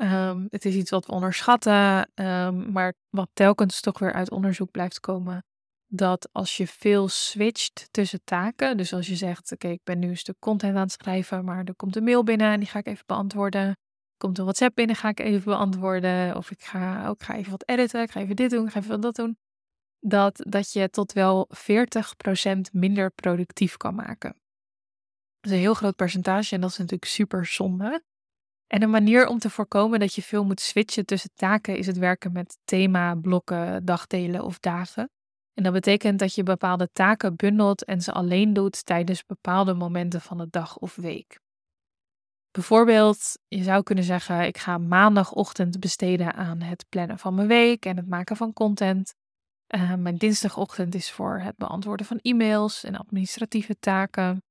Um, 0.00 0.46
het 0.50 0.64
is 0.64 0.74
iets 0.74 0.90
wat 0.90 1.06
we 1.06 1.12
onderschatten, 1.12 2.10
um, 2.14 2.72
maar 2.72 2.94
wat 3.08 3.28
telkens 3.32 3.80
toch 3.80 3.98
weer 3.98 4.12
uit 4.12 4.30
onderzoek 4.30 4.70
blijft 4.70 5.00
komen 5.00 5.42
dat 5.88 6.28
als 6.32 6.56
je 6.56 6.66
veel 6.66 7.08
switcht 7.08 7.88
tussen 7.90 8.20
taken, 8.24 8.76
dus 8.76 8.92
als 8.92 9.06
je 9.06 9.16
zegt, 9.16 9.52
oké, 9.52 9.68
ik 9.68 9.80
ben 9.84 9.98
nu 9.98 10.08
een 10.08 10.16
stuk 10.16 10.38
content 10.38 10.76
aan 10.76 10.82
het 10.82 10.92
schrijven, 10.92 11.44
maar 11.44 11.64
er 11.64 11.76
komt 11.76 11.96
een 11.96 12.04
mail 12.04 12.24
binnen 12.24 12.52
en 12.52 12.60
die 12.60 12.68
ga 12.68 12.78
ik 12.78 12.86
even 12.86 13.04
beantwoorden. 13.06 13.76
Komt 14.16 14.38
een 14.38 14.44
WhatsApp 14.44 14.74
binnen, 14.74 14.96
ga 14.96 15.08
ik 15.08 15.20
even 15.20 15.44
beantwoorden. 15.44 16.36
Of 16.36 16.50
ik 16.50 16.62
ga 16.62 17.08
ook 17.08 17.22
ga 17.22 17.34
even 17.34 17.50
wat 17.50 17.68
editen, 17.68 18.02
ik 18.02 18.10
ga 18.10 18.20
even 18.20 18.36
dit 18.36 18.50
doen, 18.50 18.66
ik 18.66 18.72
ga 18.72 18.80
even 18.80 19.00
dat 19.00 19.14
doen. 19.14 19.36
Dat, 20.00 20.44
dat 20.48 20.72
je 20.72 20.90
tot 20.90 21.12
wel 21.12 21.48
40% 21.56 22.60
minder 22.72 23.10
productief 23.10 23.76
kan 23.76 23.94
maken. 23.94 24.36
Is 25.48 25.54
een 25.54 25.60
heel 25.60 25.74
groot 25.74 25.96
percentage 25.96 26.54
en 26.54 26.60
dat 26.60 26.70
is 26.70 26.76
natuurlijk 26.76 27.10
super 27.10 27.46
zonde. 27.46 28.02
En 28.66 28.82
een 28.82 28.90
manier 28.90 29.26
om 29.26 29.38
te 29.38 29.50
voorkomen 29.50 30.00
dat 30.00 30.14
je 30.14 30.22
veel 30.22 30.44
moet 30.44 30.60
switchen 30.60 31.06
tussen 31.06 31.30
taken 31.34 31.76
is 31.76 31.86
het 31.86 31.98
werken 31.98 32.32
met 32.32 32.58
thema, 32.64 33.14
blokken, 33.14 33.84
dagdelen 33.84 34.44
of 34.44 34.58
dagen. 34.58 35.10
En 35.54 35.62
dat 35.62 35.72
betekent 35.72 36.18
dat 36.18 36.34
je 36.34 36.42
bepaalde 36.42 36.88
taken 36.92 37.36
bundelt 37.36 37.84
en 37.84 38.00
ze 38.00 38.12
alleen 38.12 38.52
doet 38.52 38.86
tijdens 38.86 39.26
bepaalde 39.26 39.74
momenten 39.74 40.20
van 40.20 40.38
de 40.38 40.46
dag 40.50 40.78
of 40.78 40.96
week. 40.96 41.40
Bijvoorbeeld, 42.50 43.38
je 43.46 43.62
zou 43.62 43.82
kunnen 43.82 44.04
zeggen: 44.04 44.46
ik 44.46 44.58
ga 44.58 44.78
maandagochtend 44.78 45.80
besteden 45.80 46.34
aan 46.34 46.60
het 46.60 46.84
plannen 46.88 47.18
van 47.18 47.34
mijn 47.34 47.48
week 47.48 47.84
en 47.84 47.96
het 47.96 48.08
maken 48.08 48.36
van 48.36 48.52
content. 48.52 49.14
Uh, 49.74 49.94
mijn 49.94 50.16
dinsdagochtend 50.16 50.94
is 50.94 51.10
voor 51.10 51.40
het 51.40 51.56
beantwoorden 51.56 52.06
van 52.06 52.18
e-mails 52.22 52.84
en 52.84 52.96
administratieve 52.96 53.78
taken. 53.78 54.42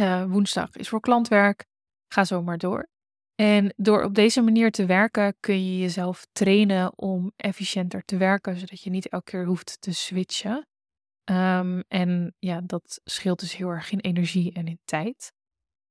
Uh, 0.00 0.24
woensdag 0.24 0.76
is 0.76 0.88
voor 0.88 1.00
klantwerk. 1.00 1.66
Ga 2.08 2.24
zo 2.24 2.42
maar 2.42 2.58
door. 2.58 2.88
En 3.34 3.74
door 3.76 4.02
op 4.02 4.14
deze 4.14 4.40
manier 4.40 4.70
te 4.70 4.86
werken 4.86 5.36
kun 5.40 5.64
je 5.64 5.78
jezelf 5.78 6.26
trainen 6.32 6.98
om 6.98 7.32
efficiënter 7.36 8.04
te 8.04 8.16
werken, 8.16 8.56
zodat 8.56 8.82
je 8.82 8.90
niet 8.90 9.08
elke 9.08 9.30
keer 9.30 9.46
hoeft 9.46 9.80
te 9.80 9.92
switchen. 9.92 10.66
Um, 11.24 11.84
en 11.88 12.34
ja, 12.38 12.60
dat 12.60 13.00
scheelt 13.04 13.40
dus 13.40 13.56
heel 13.56 13.68
erg 13.68 13.90
in 13.90 13.98
energie 13.98 14.52
en 14.52 14.66
in 14.66 14.80
tijd. 14.84 15.32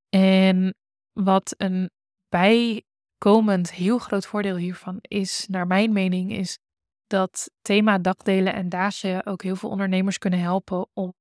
En 0.09 0.75
wat 1.13 1.53
een 1.57 1.89
bijkomend 2.29 3.71
heel 3.71 3.97
groot 3.97 4.25
voordeel 4.25 4.55
hiervan 4.55 4.97
is, 5.01 5.45
naar 5.47 5.67
mijn 5.67 5.93
mening, 5.93 6.31
is 6.31 6.59
dat 7.07 7.51
thema 7.61 7.97
dagdelen 7.97 8.53
en 8.53 8.69
dagen 8.69 9.25
ook 9.25 9.43
heel 9.43 9.55
veel 9.55 9.69
ondernemers 9.69 10.17
kunnen 10.17 10.39
helpen 10.39 10.89
om 10.93 11.13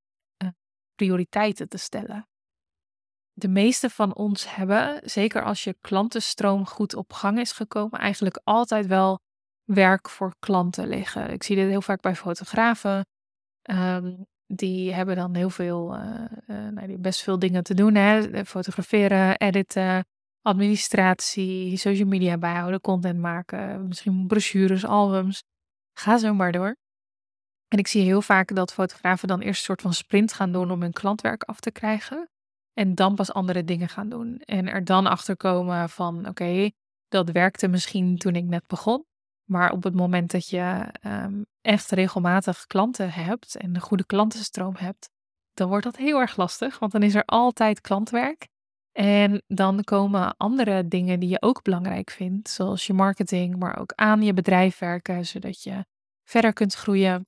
uh, 0.43 0.49
prioriteiten 0.95 1.69
te 1.69 1.79
stellen 1.79 2.28
de 3.39 3.49
meeste 3.49 3.91
van 3.91 4.15
ons 4.15 4.55
hebben, 4.55 5.01
zeker 5.05 5.43
als 5.43 5.65
je 5.65 5.77
klantenstroom 5.81 6.67
goed 6.67 6.95
op 6.95 7.13
gang 7.13 7.39
is 7.39 7.53
gekomen, 7.53 7.99
eigenlijk 7.99 8.41
altijd 8.45 8.87
wel 8.87 9.21
werk 9.65 10.09
voor 10.09 10.35
klanten 10.39 10.89
liggen. 10.89 11.31
Ik 11.31 11.43
zie 11.43 11.57
dit 11.57 11.69
heel 11.69 11.83
vaak 11.83 12.01
bij 12.01 12.15
fotografen. 12.15 13.07
Ehm, 13.63 14.15
die 14.47 14.95
hebben 14.95 15.17
dan 15.17 15.35
heel 15.35 15.51
veel, 15.51 15.95
uh, 15.95 16.25
uh, 16.47 16.69
nou, 16.69 16.99
best 16.99 17.23
veel 17.23 17.39
dingen 17.39 17.63
te 17.63 17.75
doen. 17.75 17.95
Hè? 17.95 18.45
Fotograferen, 18.45 19.37
editen, 19.37 20.05
administratie, 20.43 21.77
social 21.77 22.09
media 22.09 22.39
bijhouden, 22.39 22.81
content 22.81 23.19
maken, 23.19 23.89
misschien 23.89 24.27
brochures, 24.27 24.85
albums. 24.85 25.43
Ga 25.99 26.19
zo 26.19 26.35
maar 26.35 26.53
door. 26.53 26.77
En 27.69 27.79
ik 27.79 27.87
zie 27.87 28.03
heel 28.03 28.23
vaak 28.23 28.55
dat 28.55 28.73
fotografen 28.73 29.29
dan 29.29 29.41
eerst 29.41 29.59
een 29.59 29.65
soort 29.65 29.83
van 29.83 29.95
sprint 29.95 30.33
gaan 30.33 30.53
doen 30.53 30.71
om 30.71 30.83
hun 30.83 30.93
klantwerk 30.93 31.43
af 31.43 31.61
te 31.61 31.71
krijgen. 31.71 32.29
En 32.79 32.95
dan 32.95 33.15
pas 33.15 33.33
andere 33.33 33.65
dingen 33.65 33.89
gaan 33.89 34.09
doen. 34.09 34.39
En 34.39 34.69
er 34.69 34.85
dan 34.85 35.07
achter 35.07 35.37
komen 35.37 35.89
van 35.89 36.29
oké, 36.29 36.71
dat 37.09 37.31
werkte 37.31 37.69
misschien 37.69 38.19
toen 38.19 38.35
ik 38.35 38.45
net 38.45 38.67
begon. 38.67 39.05
Maar 39.45 39.73
op 39.73 39.83
het 39.83 39.95
moment 39.95 40.31
dat 40.31 40.49
je 40.49 40.95
um, 41.07 41.47
echt 41.61 41.91
regelmatig 41.91 42.67
klanten 42.67 43.11
hebt 43.11 43.57
en 43.57 43.75
een 43.75 43.81
goede 43.81 44.07
klantenstroom 44.07 44.77
hebt, 44.77 45.11
dan 45.53 45.69
wordt 45.69 45.85
dat 45.85 45.97
heel 45.97 46.21
erg 46.21 46.37
lastig. 46.37 46.79
Want 46.79 46.93
dan 46.93 47.03
is 47.03 47.15
er 47.15 47.25
altijd 47.25 47.81
klantwerk. 47.81 48.49
En 48.93 49.43
dan 49.47 49.85
komen 49.85 50.37
andere 50.37 50.89
dingen 50.89 51.21
die 51.21 51.29
je 51.29 51.43
ook 51.43 51.63
belangrijk 51.63 52.11
vindt, 52.11 52.49
zoals 52.49 52.87
je 52.87 52.93
marketing, 52.93 53.57
maar 53.57 53.79
ook 53.79 53.93
aan 53.95 54.23
je 54.23 54.33
bedrijf 54.33 54.79
werken, 54.79 55.27
zodat 55.27 55.63
je 55.63 55.85
verder 56.25 56.53
kunt 56.53 56.75
groeien. 56.75 57.27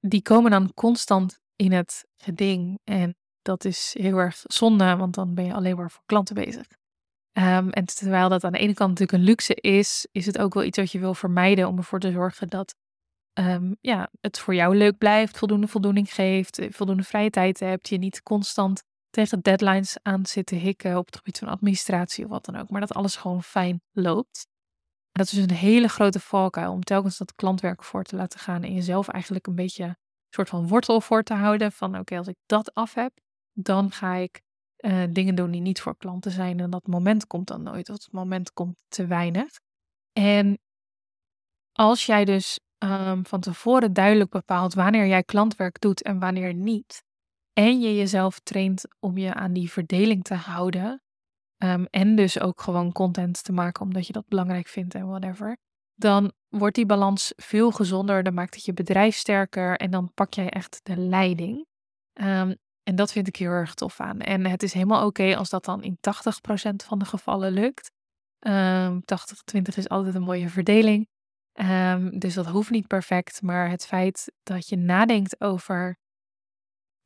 Die 0.00 0.22
komen 0.22 0.50
dan 0.50 0.74
constant 0.74 1.40
in 1.60 1.72
het 1.72 2.04
geding. 2.16 2.80
En 2.84 3.14
dat 3.42 3.64
is 3.64 3.96
heel 3.98 4.16
erg 4.16 4.42
zonde, 4.42 4.96
want 4.96 5.14
dan 5.14 5.34
ben 5.34 5.44
je 5.44 5.54
alleen 5.54 5.76
maar 5.76 5.90
voor 5.90 6.02
klanten 6.06 6.34
bezig. 6.34 6.66
Um, 7.32 7.70
en 7.70 7.84
terwijl 7.84 8.28
dat 8.28 8.44
aan 8.44 8.52
de 8.52 8.58
ene 8.58 8.74
kant 8.74 8.90
natuurlijk 8.90 9.18
een 9.18 9.28
luxe 9.28 9.54
is, 9.54 10.06
is 10.12 10.26
het 10.26 10.38
ook 10.38 10.54
wel 10.54 10.64
iets 10.64 10.78
wat 10.78 10.92
je 10.92 10.98
wil 10.98 11.14
vermijden 11.14 11.68
om 11.68 11.76
ervoor 11.76 12.00
te 12.00 12.12
zorgen 12.12 12.48
dat 12.48 12.74
um, 13.38 13.76
ja, 13.80 14.10
het 14.20 14.38
voor 14.38 14.54
jou 14.54 14.76
leuk 14.76 14.98
blijft, 14.98 15.38
voldoende 15.38 15.66
voldoening 15.66 16.14
geeft, 16.14 16.58
eh, 16.58 16.72
voldoende 16.72 17.02
vrije 17.02 17.30
tijd 17.30 17.60
hebt, 17.60 17.88
je 17.88 17.98
niet 17.98 18.22
constant 18.22 18.82
tegen 19.10 19.40
deadlines 19.40 19.98
aan 20.02 20.26
zit 20.26 20.46
te 20.46 20.54
hikken 20.54 20.96
op 20.96 21.06
het 21.06 21.16
gebied 21.16 21.38
van 21.38 21.48
administratie 21.48 22.24
of 22.24 22.30
wat 22.30 22.44
dan 22.44 22.56
ook, 22.56 22.70
maar 22.70 22.80
dat 22.80 22.94
alles 22.94 23.16
gewoon 23.16 23.42
fijn 23.42 23.80
loopt. 23.92 24.46
dat 25.12 25.26
is 25.26 25.32
dus 25.32 25.42
een 25.42 25.50
hele 25.50 25.88
grote 25.88 26.20
valkuil 26.20 26.72
om 26.72 26.82
telkens 26.82 27.18
dat 27.18 27.34
klantwerk 27.34 27.84
voor 27.84 28.04
te 28.04 28.16
laten 28.16 28.40
gaan 28.40 28.62
en 28.62 28.74
jezelf 28.74 29.08
eigenlijk 29.08 29.46
een 29.46 29.54
beetje 29.54 29.96
soort 30.34 30.48
van 30.48 30.68
wortel 30.68 31.00
voor 31.00 31.22
te 31.22 31.34
houden. 31.34 31.72
Van 31.72 31.98
oké, 31.98 32.16
als 32.18 32.28
ik 32.28 32.36
dat 32.46 32.74
af 32.74 32.94
heb, 32.94 33.12
dan 33.52 33.90
ga 33.90 34.14
ik 34.14 34.40
uh, 34.80 35.04
dingen 35.10 35.34
doen 35.34 35.50
die 35.50 35.60
niet 35.60 35.80
voor 35.80 35.96
klanten 35.96 36.30
zijn. 36.30 36.60
En 36.60 36.70
dat 36.70 36.86
moment 36.86 37.26
komt 37.26 37.46
dan 37.46 37.62
nooit. 37.62 37.88
Of 37.88 37.94
het 37.94 38.12
moment 38.12 38.52
komt 38.52 38.84
te 38.88 39.06
weinig. 39.06 39.48
En 40.12 40.58
als 41.72 42.06
jij 42.06 42.24
dus 42.24 42.60
um, 42.78 43.26
van 43.26 43.40
tevoren 43.40 43.92
duidelijk 43.92 44.30
bepaalt 44.30 44.74
wanneer 44.74 45.06
jij 45.06 45.22
klantwerk 45.22 45.80
doet 45.80 46.02
en 46.02 46.18
wanneer 46.18 46.54
niet. 46.54 47.02
En 47.52 47.80
je 47.80 47.96
jezelf 47.96 48.38
traint 48.38 48.84
om 48.98 49.18
je 49.18 49.34
aan 49.34 49.52
die 49.52 49.70
verdeling 49.70 50.22
te 50.22 50.34
houden. 50.34 51.02
Um, 51.64 51.86
en 51.90 52.16
dus 52.16 52.40
ook 52.40 52.60
gewoon 52.60 52.92
content 52.92 53.44
te 53.44 53.52
maken 53.52 53.82
omdat 53.82 54.06
je 54.06 54.12
dat 54.12 54.28
belangrijk 54.28 54.68
vindt 54.68 54.94
en 54.94 55.06
whatever 55.06 55.58
dan 56.00 56.32
wordt 56.48 56.74
die 56.74 56.86
balans 56.86 57.32
veel 57.36 57.70
gezonder. 57.70 58.22
Dan 58.22 58.34
maakt 58.34 58.54
het 58.54 58.64
je 58.64 58.72
bedrijf 58.72 59.16
sterker 59.16 59.76
en 59.76 59.90
dan 59.90 60.14
pak 60.14 60.34
jij 60.34 60.48
echt 60.48 60.80
de 60.82 60.96
leiding. 60.96 61.66
Um, 62.12 62.56
en 62.82 62.94
dat 62.94 63.12
vind 63.12 63.28
ik 63.28 63.36
heel 63.36 63.50
erg 63.50 63.74
tof 63.74 64.00
aan. 64.00 64.20
En 64.20 64.46
het 64.46 64.62
is 64.62 64.72
helemaal 64.72 65.06
oké 65.06 65.36
als 65.36 65.50
dat 65.50 65.64
dan 65.64 65.82
in 65.82 65.96
80% 65.96 66.00
van 66.86 66.98
de 66.98 67.04
gevallen 67.04 67.52
lukt. 67.52 67.90
Um, 68.46 68.52
ehm, 68.52 69.00
80-20 69.04 69.76
is 69.76 69.88
altijd 69.88 70.14
een 70.14 70.22
mooie 70.22 70.48
verdeling. 70.48 71.08
Um, 71.52 72.18
dus 72.18 72.34
dat 72.34 72.46
hoeft 72.46 72.70
niet 72.70 72.86
perfect. 72.86 73.42
Maar 73.42 73.70
het 73.70 73.86
feit 73.86 74.32
dat 74.42 74.68
je 74.68 74.76
nadenkt 74.76 75.40
over 75.40 75.98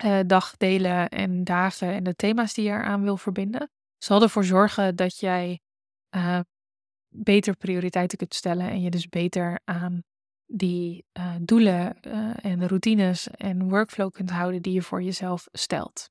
uh, 0.04 0.20
dagdelen 0.26 1.08
en 1.08 1.44
dagen 1.44 1.92
en 1.92 2.04
de 2.04 2.14
thema's 2.14 2.54
die 2.54 2.64
je 2.64 2.70
eraan 2.70 3.02
wil 3.02 3.16
verbinden, 3.16 3.70
zal 3.98 4.22
ervoor 4.22 4.44
zorgen 4.44 4.96
dat 4.96 5.18
jij 5.18 5.60
beter 7.16 7.56
prioriteiten 7.56 8.18
kunt 8.18 8.34
stellen 8.34 8.70
en 8.70 8.80
je 8.80 8.90
dus 8.90 9.08
beter 9.08 9.60
aan 9.64 10.02
die 10.46 11.04
uh, 11.18 11.34
doelen 11.40 11.96
uh, 12.06 12.44
en 12.44 12.68
routines 12.68 13.28
en 13.28 13.68
workflow 13.68 14.12
kunt 14.12 14.30
houden 14.30 14.62
die 14.62 14.72
je 14.72 14.82
voor 14.82 15.02
jezelf 15.02 15.48
stelt. 15.52 16.10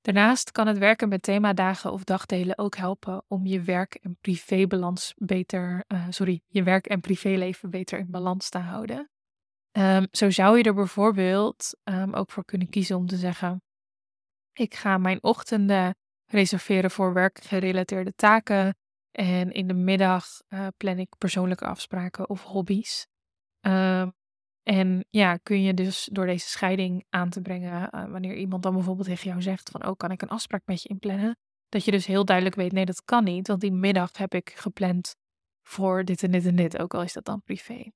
Daarnaast 0.00 0.50
kan 0.50 0.66
het 0.66 0.78
werken 0.78 1.08
met 1.08 1.22
themadagen 1.22 1.92
of 1.92 2.04
dagdelen 2.04 2.58
ook 2.58 2.76
helpen 2.76 3.24
om 3.28 3.46
je 3.46 3.60
werk 3.60 3.94
en 3.94 4.16
privébalans 4.20 5.14
beter, 5.16 5.84
uh, 5.88 6.06
sorry, 6.08 6.40
je 6.46 6.62
werk 6.62 6.86
en 6.86 7.00
privéleven 7.00 7.70
beter 7.70 7.98
in 7.98 8.10
balans 8.10 8.48
te 8.48 8.58
houden. 8.58 9.08
Um, 9.78 10.06
zo 10.10 10.30
zou 10.30 10.58
je 10.58 10.64
er 10.64 10.74
bijvoorbeeld 10.74 11.76
um, 11.84 12.14
ook 12.14 12.30
voor 12.30 12.44
kunnen 12.44 12.68
kiezen 12.68 12.96
om 12.96 13.06
te 13.06 13.16
zeggen: 13.16 13.62
ik 14.52 14.74
ga 14.74 14.98
mijn 14.98 15.22
ochtenden 15.22 15.94
reserveren 16.30 16.90
voor 16.90 17.12
werkgerelateerde 17.12 18.12
taken 18.14 18.74
en 19.14 19.52
in 19.52 19.66
de 19.66 19.74
middag 19.74 20.24
uh, 20.48 20.66
plan 20.76 20.98
ik 20.98 21.18
persoonlijke 21.18 21.66
afspraken 21.66 22.28
of 22.28 22.42
hobby's. 22.42 23.06
Um, 23.66 24.12
en 24.62 25.06
ja, 25.10 25.36
kun 25.36 25.62
je 25.62 25.74
dus 25.74 26.08
door 26.12 26.26
deze 26.26 26.48
scheiding 26.48 27.04
aan 27.08 27.30
te 27.30 27.40
brengen, 27.40 27.88
uh, 27.94 28.10
wanneer 28.10 28.34
iemand 28.34 28.62
dan 28.62 28.74
bijvoorbeeld 28.74 29.06
tegen 29.06 29.28
jou 29.28 29.42
zegt 29.42 29.70
van, 29.70 29.86
oh, 29.86 29.96
kan 29.96 30.10
ik 30.10 30.22
een 30.22 30.28
afspraak 30.28 30.62
met 30.64 30.82
je 30.82 30.88
inplannen? 30.88 31.36
Dat 31.68 31.84
je 31.84 31.90
dus 31.90 32.06
heel 32.06 32.24
duidelijk 32.24 32.56
weet, 32.56 32.72
nee, 32.72 32.84
dat 32.84 33.04
kan 33.04 33.24
niet, 33.24 33.48
want 33.48 33.60
die 33.60 33.72
middag 33.72 34.16
heb 34.16 34.34
ik 34.34 34.50
gepland 34.50 35.14
voor 35.62 36.04
dit 36.04 36.22
en 36.22 36.30
dit 36.30 36.46
en 36.46 36.56
dit, 36.56 36.78
ook 36.78 36.94
al 36.94 37.02
is 37.02 37.12
dat 37.12 37.24
dan 37.24 37.42
privé. 37.42 37.90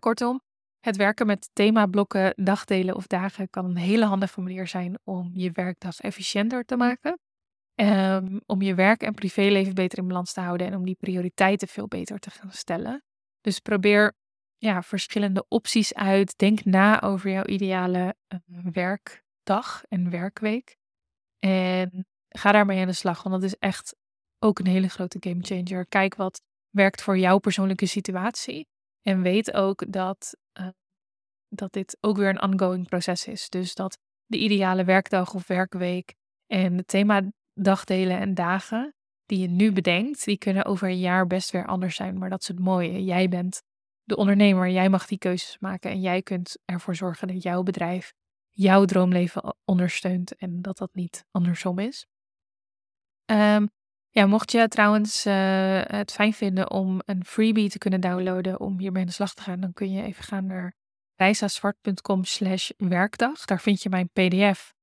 Kortom, 0.00 0.40
het 0.80 0.96
werken 0.96 1.26
met 1.26 1.50
themablokken, 1.52 2.32
dagdelen 2.36 2.94
of 2.94 3.06
dagen 3.06 3.50
kan 3.50 3.64
een 3.64 3.76
hele 3.76 4.04
handige 4.04 4.40
manier 4.40 4.66
zijn 4.66 4.98
om 5.04 5.30
je 5.34 5.50
werkdag 5.50 6.00
efficiënter 6.00 6.64
te 6.64 6.76
maken. 6.76 7.18
Um, 7.80 8.40
om 8.46 8.62
je 8.62 8.74
werk 8.74 9.02
en 9.02 9.14
privéleven 9.14 9.74
beter 9.74 9.98
in 9.98 10.08
balans 10.08 10.32
te 10.32 10.40
houden 10.40 10.66
en 10.66 10.76
om 10.76 10.84
die 10.84 10.96
prioriteiten 11.00 11.68
veel 11.68 11.88
beter 11.88 12.18
te 12.18 12.30
gaan 12.30 12.52
stellen. 12.52 13.02
Dus 13.40 13.58
probeer 13.58 14.14
ja, 14.56 14.82
verschillende 14.82 15.44
opties 15.48 15.94
uit. 15.94 16.38
Denk 16.38 16.64
na 16.64 17.02
over 17.02 17.30
jouw 17.30 17.44
ideale 17.44 18.14
uh, 18.28 18.58
werkdag 18.72 19.84
en 19.88 20.10
werkweek. 20.10 20.76
En 21.38 22.06
ga 22.28 22.52
daarmee 22.52 22.80
aan 22.80 22.86
de 22.86 22.92
slag, 22.92 23.22
want 23.22 23.34
dat 23.34 23.50
is 23.50 23.58
echt 23.58 23.96
ook 24.38 24.58
een 24.58 24.66
hele 24.66 24.88
grote 24.88 25.16
game 25.20 25.42
changer. 25.42 25.86
Kijk 25.86 26.14
wat 26.14 26.40
werkt 26.70 27.02
voor 27.02 27.18
jouw 27.18 27.38
persoonlijke 27.38 27.86
situatie. 27.86 28.68
En 29.02 29.22
weet 29.22 29.52
ook 29.52 29.92
dat, 29.92 30.36
uh, 30.60 30.68
dat 31.48 31.72
dit 31.72 31.96
ook 32.00 32.16
weer 32.16 32.28
een 32.28 32.42
ongoing 32.42 32.88
proces 32.88 33.26
is. 33.26 33.48
Dus 33.48 33.74
dat 33.74 33.98
de 34.26 34.38
ideale 34.38 34.84
werkdag 34.84 35.34
of 35.34 35.46
werkweek 35.46 36.14
en 36.46 36.76
het 36.76 36.88
thema 36.88 37.30
dagdelen 37.54 38.18
en 38.18 38.34
dagen 38.34 38.94
die 39.26 39.38
je 39.38 39.48
nu 39.48 39.72
bedenkt, 39.72 40.24
die 40.24 40.38
kunnen 40.38 40.64
over 40.64 40.88
een 40.88 40.98
jaar 40.98 41.26
best 41.26 41.50
weer 41.50 41.66
anders 41.66 41.96
zijn. 41.96 42.18
Maar 42.18 42.30
dat 42.30 42.40
is 42.40 42.48
het 42.48 42.58
mooie. 42.58 43.04
Jij 43.04 43.28
bent 43.28 43.62
de 44.02 44.16
ondernemer, 44.16 44.68
jij 44.68 44.88
mag 44.88 45.06
die 45.06 45.18
keuzes 45.18 45.58
maken 45.58 45.90
en 45.90 46.00
jij 46.00 46.22
kunt 46.22 46.58
ervoor 46.64 46.94
zorgen 46.94 47.28
dat 47.28 47.42
jouw 47.42 47.62
bedrijf 47.62 48.12
jouw 48.54 48.84
droomleven 48.84 49.56
ondersteunt 49.64 50.36
en 50.36 50.62
dat 50.62 50.78
dat 50.78 50.94
niet 50.94 51.24
andersom 51.30 51.78
is. 51.78 52.06
Um, 53.30 53.70
ja, 54.08 54.26
mocht 54.26 54.52
je 54.52 54.68
trouwens 54.68 55.26
uh, 55.26 55.80
het 55.84 56.12
fijn 56.12 56.32
vinden 56.32 56.70
om 56.70 57.00
een 57.04 57.24
freebie 57.24 57.70
te 57.70 57.78
kunnen 57.78 58.00
downloaden 58.00 58.60
om 58.60 58.78
hiermee 58.78 59.00
aan 59.00 59.08
de 59.08 59.14
slag 59.14 59.34
te 59.34 59.42
gaan, 59.42 59.60
dan 59.60 59.72
kun 59.72 59.92
je 59.92 60.02
even 60.02 60.24
gaan 60.24 60.46
naar 60.46 60.74
reisazwart.com 61.14 62.24
slash 62.24 62.70
werkdag. 62.76 63.44
Daar 63.44 63.60
vind 63.60 63.82
je 63.82 63.88
mijn 63.88 64.08
pdf 64.08 64.73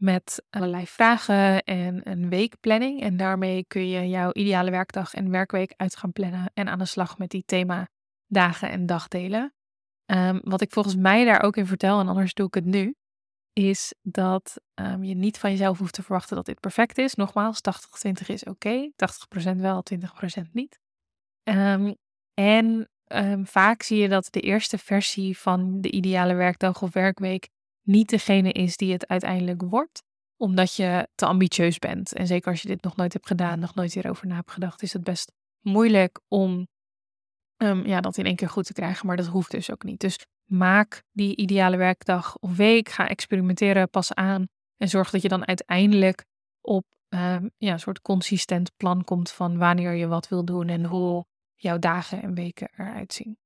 met 0.00 0.42
allerlei 0.50 0.86
vragen 0.86 1.62
en 1.62 2.10
een 2.10 2.28
weekplanning. 2.28 3.02
En 3.02 3.16
daarmee 3.16 3.64
kun 3.66 3.88
je 3.88 4.08
jouw 4.08 4.32
ideale 4.32 4.70
werkdag 4.70 5.14
en 5.14 5.30
werkweek 5.30 5.74
uit 5.76 5.96
gaan 5.96 6.12
plannen 6.12 6.50
en 6.54 6.68
aan 6.68 6.78
de 6.78 6.84
slag 6.84 7.18
met 7.18 7.30
die 7.30 7.42
thema 7.46 7.88
dagen 8.26 8.70
en 8.70 8.86
dagdelen. 8.86 9.54
Um, 10.06 10.40
wat 10.44 10.60
ik 10.60 10.72
volgens 10.72 10.96
mij 10.96 11.24
daar 11.24 11.42
ook 11.42 11.56
in 11.56 11.66
vertel, 11.66 12.00
en 12.00 12.08
anders 12.08 12.34
doe 12.34 12.46
ik 12.46 12.54
het 12.54 12.64
nu, 12.64 12.94
is 13.52 13.94
dat 14.02 14.60
um, 14.74 15.04
je 15.04 15.14
niet 15.14 15.38
van 15.38 15.50
jezelf 15.50 15.78
hoeft 15.78 15.94
te 15.94 16.02
verwachten 16.02 16.36
dat 16.36 16.46
dit 16.46 16.60
perfect 16.60 16.98
is. 16.98 17.14
Nogmaals, 17.14 17.60
80-20 18.08 18.26
is 18.26 18.44
oké, 18.44 18.50
okay, 18.50 18.92
80% 19.54 19.56
wel, 19.56 19.82
20% 19.94 20.50
niet. 20.52 20.80
Um, 21.42 21.94
en 22.34 22.88
vaak 23.44 23.82
zie 23.82 23.98
je 23.98 24.08
dat 24.08 24.28
de 24.30 24.40
eerste 24.40 24.78
versie 24.78 25.38
van 25.38 25.80
de 25.80 25.90
ideale 25.90 26.34
werkdag 26.34 26.82
of 26.82 26.92
werkweek 26.92 27.48
niet 27.82 28.08
degene 28.08 28.52
is 28.52 28.76
die 28.76 28.92
het 28.92 29.06
uiteindelijk 29.06 29.62
wordt, 29.62 30.02
omdat 30.36 30.74
je 30.74 31.08
te 31.14 31.26
ambitieus 31.26 31.78
bent. 31.78 32.12
En 32.12 32.26
zeker 32.26 32.50
als 32.50 32.62
je 32.62 32.68
dit 32.68 32.82
nog 32.82 32.96
nooit 32.96 33.12
hebt 33.12 33.26
gedaan, 33.26 33.58
nog 33.58 33.74
nooit 33.74 33.94
hierover 33.94 34.26
na 34.26 34.34
hebt 34.34 34.50
gedacht, 34.50 34.82
is 34.82 34.92
het 34.92 35.04
best 35.04 35.32
moeilijk 35.60 36.20
om 36.28 36.68
um, 37.56 37.86
ja, 37.86 38.00
dat 38.00 38.16
in 38.16 38.26
één 38.26 38.36
keer 38.36 38.48
goed 38.48 38.66
te 38.66 38.72
krijgen. 38.72 39.06
Maar 39.06 39.16
dat 39.16 39.26
hoeft 39.26 39.50
dus 39.50 39.70
ook 39.70 39.82
niet. 39.82 40.00
Dus 40.00 40.18
maak 40.44 41.02
die 41.12 41.36
ideale 41.36 41.76
werkdag 41.76 42.36
of 42.38 42.56
week, 42.56 42.88
ga 42.88 43.08
experimenteren, 43.08 43.90
pas 43.90 44.14
aan 44.14 44.46
en 44.76 44.88
zorg 44.88 45.10
dat 45.10 45.22
je 45.22 45.28
dan 45.28 45.46
uiteindelijk 45.46 46.24
op 46.60 46.84
um, 47.08 47.50
ja, 47.56 47.72
een 47.72 47.80
soort 47.80 48.00
consistent 48.00 48.76
plan 48.76 49.04
komt 49.04 49.30
van 49.30 49.58
wanneer 49.58 49.92
je 49.92 50.06
wat 50.06 50.28
wil 50.28 50.44
doen 50.44 50.68
en 50.68 50.84
hoe 50.84 51.24
jouw 51.54 51.78
dagen 51.78 52.22
en 52.22 52.34
weken 52.34 52.68
eruit 52.76 53.12
zien. 53.12 53.38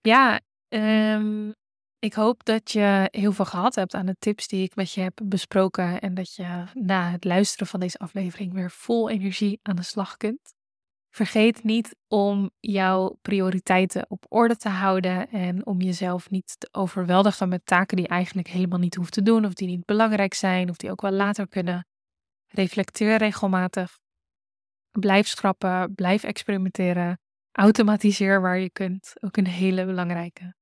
Ja, 0.00 0.40
um, 0.68 1.54
ik 2.02 2.14
hoop 2.14 2.44
dat 2.44 2.70
je 2.70 3.08
heel 3.10 3.32
veel 3.32 3.44
gehad 3.44 3.74
hebt 3.74 3.94
aan 3.94 4.06
de 4.06 4.16
tips 4.18 4.48
die 4.48 4.62
ik 4.62 4.74
met 4.74 4.92
je 4.92 5.00
heb 5.00 5.20
besproken. 5.24 6.00
En 6.00 6.14
dat 6.14 6.34
je 6.34 6.64
na 6.74 7.10
het 7.10 7.24
luisteren 7.24 7.66
van 7.66 7.80
deze 7.80 7.98
aflevering 7.98 8.52
weer 8.52 8.70
vol 8.70 9.10
energie 9.10 9.60
aan 9.62 9.76
de 9.76 9.82
slag 9.82 10.16
kunt. 10.16 10.54
Vergeet 11.10 11.64
niet 11.64 11.96
om 12.08 12.50
jouw 12.60 13.18
prioriteiten 13.22 14.04
op 14.08 14.24
orde 14.28 14.56
te 14.56 14.68
houden 14.68 15.30
en 15.30 15.66
om 15.66 15.80
jezelf 15.80 16.30
niet 16.30 16.54
te 16.58 16.68
overweldigen 16.72 17.48
met 17.48 17.66
taken 17.66 17.96
die 17.96 18.06
je 18.06 18.12
eigenlijk 18.12 18.48
helemaal 18.48 18.78
niet 18.78 18.94
hoeft 18.94 19.12
te 19.12 19.22
doen 19.22 19.44
of 19.44 19.54
die 19.54 19.68
niet 19.68 19.84
belangrijk 19.84 20.34
zijn 20.34 20.70
of 20.70 20.76
die 20.76 20.90
ook 20.90 21.00
wel 21.00 21.12
later 21.12 21.48
kunnen. 21.48 21.86
Reflecteer 22.46 23.16
regelmatig. 23.16 23.98
Blijf 24.90 25.26
schrappen, 25.26 25.94
blijf 25.94 26.24
experimenteren. 26.24 27.20
Automatiseer 27.52 28.40
waar 28.40 28.58
je 28.58 28.70
kunt. 28.70 29.12
Ook 29.20 29.36
een 29.36 29.46
hele 29.46 29.86
belangrijke. 29.86 30.54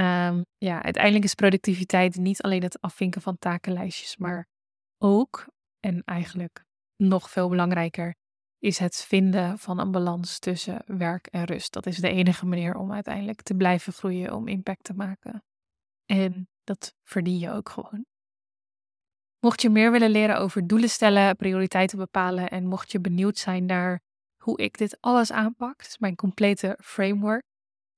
Um, 0.00 0.44
ja, 0.58 0.82
uiteindelijk 0.82 1.24
is 1.24 1.34
productiviteit 1.34 2.16
niet 2.16 2.42
alleen 2.42 2.62
het 2.62 2.80
afvinken 2.80 3.22
van 3.22 3.38
takenlijstjes, 3.38 4.16
maar 4.16 4.48
ook, 4.98 5.46
en 5.80 6.02
eigenlijk 6.04 6.64
nog 6.96 7.30
veel 7.30 7.48
belangrijker, 7.48 8.14
is 8.58 8.78
het 8.78 8.96
vinden 8.96 9.58
van 9.58 9.78
een 9.78 9.90
balans 9.90 10.38
tussen 10.38 10.82
werk 10.86 11.26
en 11.26 11.44
rust. 11.44 11.72
Dat 11.72 11.86
is 11.86 11.96
de 11.96 12.08
enige 12.08 12.46
manier 12.46 12.74
om 12.74 12.92
uiteindelijk 12.92 13.42
te 13.42 13.54
blijven 13.54 13.92
groeien, 13.92 14.34
om 14.34 14.48
impact 14.48 14.84
te 14.84 14.94
maken. 14.94 15.44
En 16.06 16.48
dat 16.64 16.94
verdien 17.02 17.38
je 17.38 17.50
ook 17.50 17.68
gewoon. 17.68 18.04
Mocht 19.38 19.62
je 19.62 19.70
meer 19.70 19.92
willen 19.92 20.10
leren 20.10 20.38
over 20.38 20.66
doelen 20.66 20.88
stellen, 20.88 21.36
prioriteiten 21.36 21.98
bepalen 21.98 22.50
en 22.50 22.66
mocht 22.66 22.92
je 22.92 23.00
benieuwd 23.00 23.38
zijn 23.38 23.66
naar 23.66 24.00
hoe 24.42 24.58
ik 24.58 24.78
dit 24.78 25.00
alles 25.00 25.32
aanpak, 25.32 25.78
dus 25.78 25.98
mijn 25.98 26.16
complete 26.16 26.78
framework, 26.82 27.42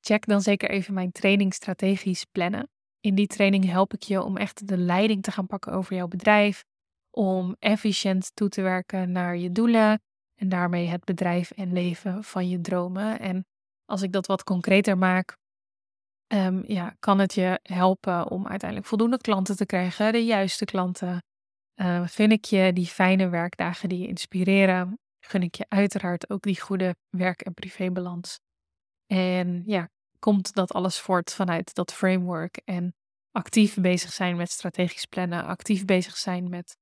check 0.04 0.26
dan 0.26 0.40
zeker 0.40 0.70
even 0.70 0.94
mijn 0.94 1.12
training 1.12 1.54
strategisch 1.54 2.24
plannen. 2.24 2.70
In 3.00 3.14
die 3.14 3.26
training 3.26 3.64
help 3.64 3.94
ik 3.94 4.02
je 4.02 4.22
om 4.22 4.36
echt 4.36 4.68
de 4.68 4.76
leiding 4.76 5.22
te 5.22 5.30
gaan 5.30 5.46
pakken 5.46 5.72
over 5.72 5.96
jouw 5.96 6.08
bedrijf, 6.08 6.64
om 7.10 7.56
efficiënt 7.58 8.30
toe 8.34 8.48
te 8.48 8.62
werken 8.62 9.12
naar 9.12 9.36
je 9.36 9.52
doelen 9.52 10.02
en 10.34 10.48
daarmee 10.48 10.86
het 10.86 11.04
bedrijf 11.04 11.50
en 11.50 11.72
leven 11.72 12.24
van 12.24 12.48
je 12.48 12.60
dromen. 12.60 13.20
En 13.20 13.46
als 13.84 14.02
ik 14.02 14.12
dat 14.12 14.26
wat 14.26 14.44
concreter 14.44 14.98
maak, 14.98 15.36
um, 16.34 16.64
ja, 16.66 16.96
kan 16.98 17.18
het 17.18 17.34
je 17.34 17.60
helpen 17.62 18.30
om 18.30 18.46
uiteindelijk 18.46 18.88
voldoende 18.88 19.18
klanten 19.18 19.56
te 19.56 19.66
krijgen, 19.66 20.12
de 20.12 20.24
juiste 20.24 20.64
klanten. 20.64 21.22
Uh, 21.80 22.08
ik 22.16 22.44
je 22.44 22.72
die 22.72 22.86
fijne 22.86 23.28
werkdagen 23.28 23.88
die 23.88 23.98
je 23.98 24.06
inspireren. 24.06 24.98
Gun 25.24 25.42
ik 25.42 25.54
je 25.54 25.66
uiteraard 25.68 26.30
ook 26.30 26.42
die 26.42 26.60
goede 26.60 26.94
werk- 27.08 27.42
en 27.42 27.54
privébalans. 27.54 28.38
En 29.12 29.62
ja, 29.66 29.88
komt 30.18 30.54
dat 30.54 30.72
alles 30.72 30.98
voort 30.98 31.34
vanuit 31.34 31.74
dat 31.74 31.92
framework 31.92 32.56
en 32.64 32.94
actief 33.30 33.74
bezig 33.74 34.12
zijn 34.12 34.36
met 34.36 34.50
strategisch 34.50 35.04
plannen, 35.04 35.44
actief 35.44 35.84
bezig 35.84 36.16
zijn 36.16 36.48
met 36.48 36.76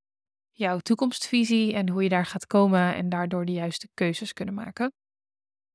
jouw 0.50 0.78
toekomstvisie 0.78 1.74
en 1.74 1.88
hoe 1.88 2.02
je 2.02 2.08
daar 2.08 2.26
gaat 2.26 2.46
komen 2.46 2.94
en 2.94 3.08
daardoor 3.08 3.44
de 3.44 3.52
juiste 3.52 3.88
keuzes 3.94 4.32
kunnen 4.32 4.54
maken. 4.54 4.92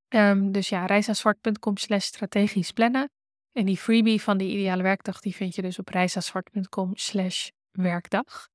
Um, 0.09 0.51
dus 0.51 0.69
ja, 0.69 0.85
reisazwart.com 0.85 1.77
slash 1.77 2.05
strategisch 2.05 2.71
plannen. 2.71 3.09
En 3.51 3.65
die 3.65 3.77
freebie 3.77 4.21
van 4.21 4.37
die 4.37 4.51
ideale 4.51 4.83
werkdag, 4.83 5.19
die 5.19 5.35
vind 5.35 5.55
je 5.55 5.61
dus 5.61 5.79
op 5.79 5.89
reisazwart.com 5.89 6.91
slash 6.95 7.49
werkdag. 7.71 8.47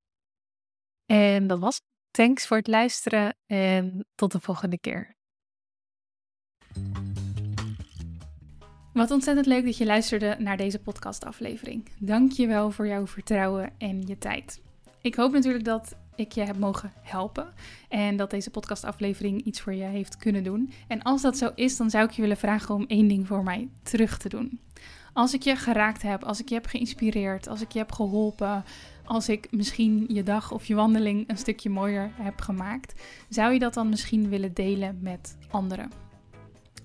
En 1.05 1.47
dat 1.47 1.59
was 1.59 1.81
Thanks 2.11 2.47
voor 2.47 2.57
het 2.57 2.67
luisteren 2.67 3.37
en 3.45 4.05
tot 4.15 4.31
de 4.31 4.39
volgende 4.39 4.79
keer. 4.79 5.15
Wat 8.93 9.11
ontzettend 9.11 9.45
leuk 9.45 9.65
dat 9.65 9.77
je 9.77 9.85
luisterde 9.85 10.35
naar 10.39 10.57
deze 10.57 10.79
podcastaflevering. 10.79 11.89
Dank 11.99 12.31
je 12.31 12.47
wel 12.47 12.71
voor 12.71 12.87
jouw 12.87 13.07
vertrouwen 13.07 13.71
en 13.77 14.01
je 14.07 14.17
tijd. 14.17 14.61
Ik 15.01 15.15
hoop 15.15 15.31
natuurlijk 15.31 15.65
dat 15.65 15.95
ik 16.15 16.31
je 16.31 16.41
heb 16.41 16.57
mogen 16.57 16.91
helpen 17.01 17.53
en 17.89 18.17
dat 18.17 18.29
deze 18.29 18.49
podcastaflevering 18.49 19.41
iets 19.43 19.61
voor 19.61 19.73
je 19.73 19.83
heeft 19.83 20.17
kunnen 20.17 20.43
doen. 20.43 20.71
En 20.87 21.01
als 21.01 21.21
dat 21.21 21.37
zo 21.37 21.51
is, 21.55 21.77
dan 21.77 21.89
zou 21.89 22.05
ik 22.05 22.11
je 22.11 22.21
willen 22.21 22.37
vragen 22.37 22.75
om 22.75 22.85
één 22.87 23.07
ding 23.07 23.27
voor 23.27 23.43
mij 23.43 23.69
terug 23.83 24.17
te 24.17 24.29
doen. 24.29 24.59
Als 25.13 25.33
ik 25.33 25.41
je 25.41 25.55
geraakt 25.55 26.01
heb, 26.01 26.23
als 26.23 26.39
ik 26.39 26.49
je 26.49 26.55
heb 26.55 26.65
geïnspireerd, 26.65 27.47
als 27.47 27.61
ik 27.61 27.71
je 27.71 27.79
heb 27.79 27.91
geholpen, 27.91 28.63
als 29.05 29.29
ik 29.29 29.47
misschien 29.51 30.05
je 30.07 30.23
dag 30.23 30.51
of 30.51 30.65
je 30.65 30.75
wandeling 30.75 31.29
een 31.29 31.37
stukje 31.37 31.69
mooier 31.69 32.11
heb 32.13 32.41
gemaakt, 32.41 33.01
zou 33.29 33.53
je 33.53 33.59
dat 33.59 33.73
dan 33.73 33.89
misschien 33.89 34.29
willen 34.29 34.53
delen 34.53 34.99
met 35.01 35.37
anderen? 35.49 36.00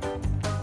Thank 0.00 0.46
you. 0.46 0.55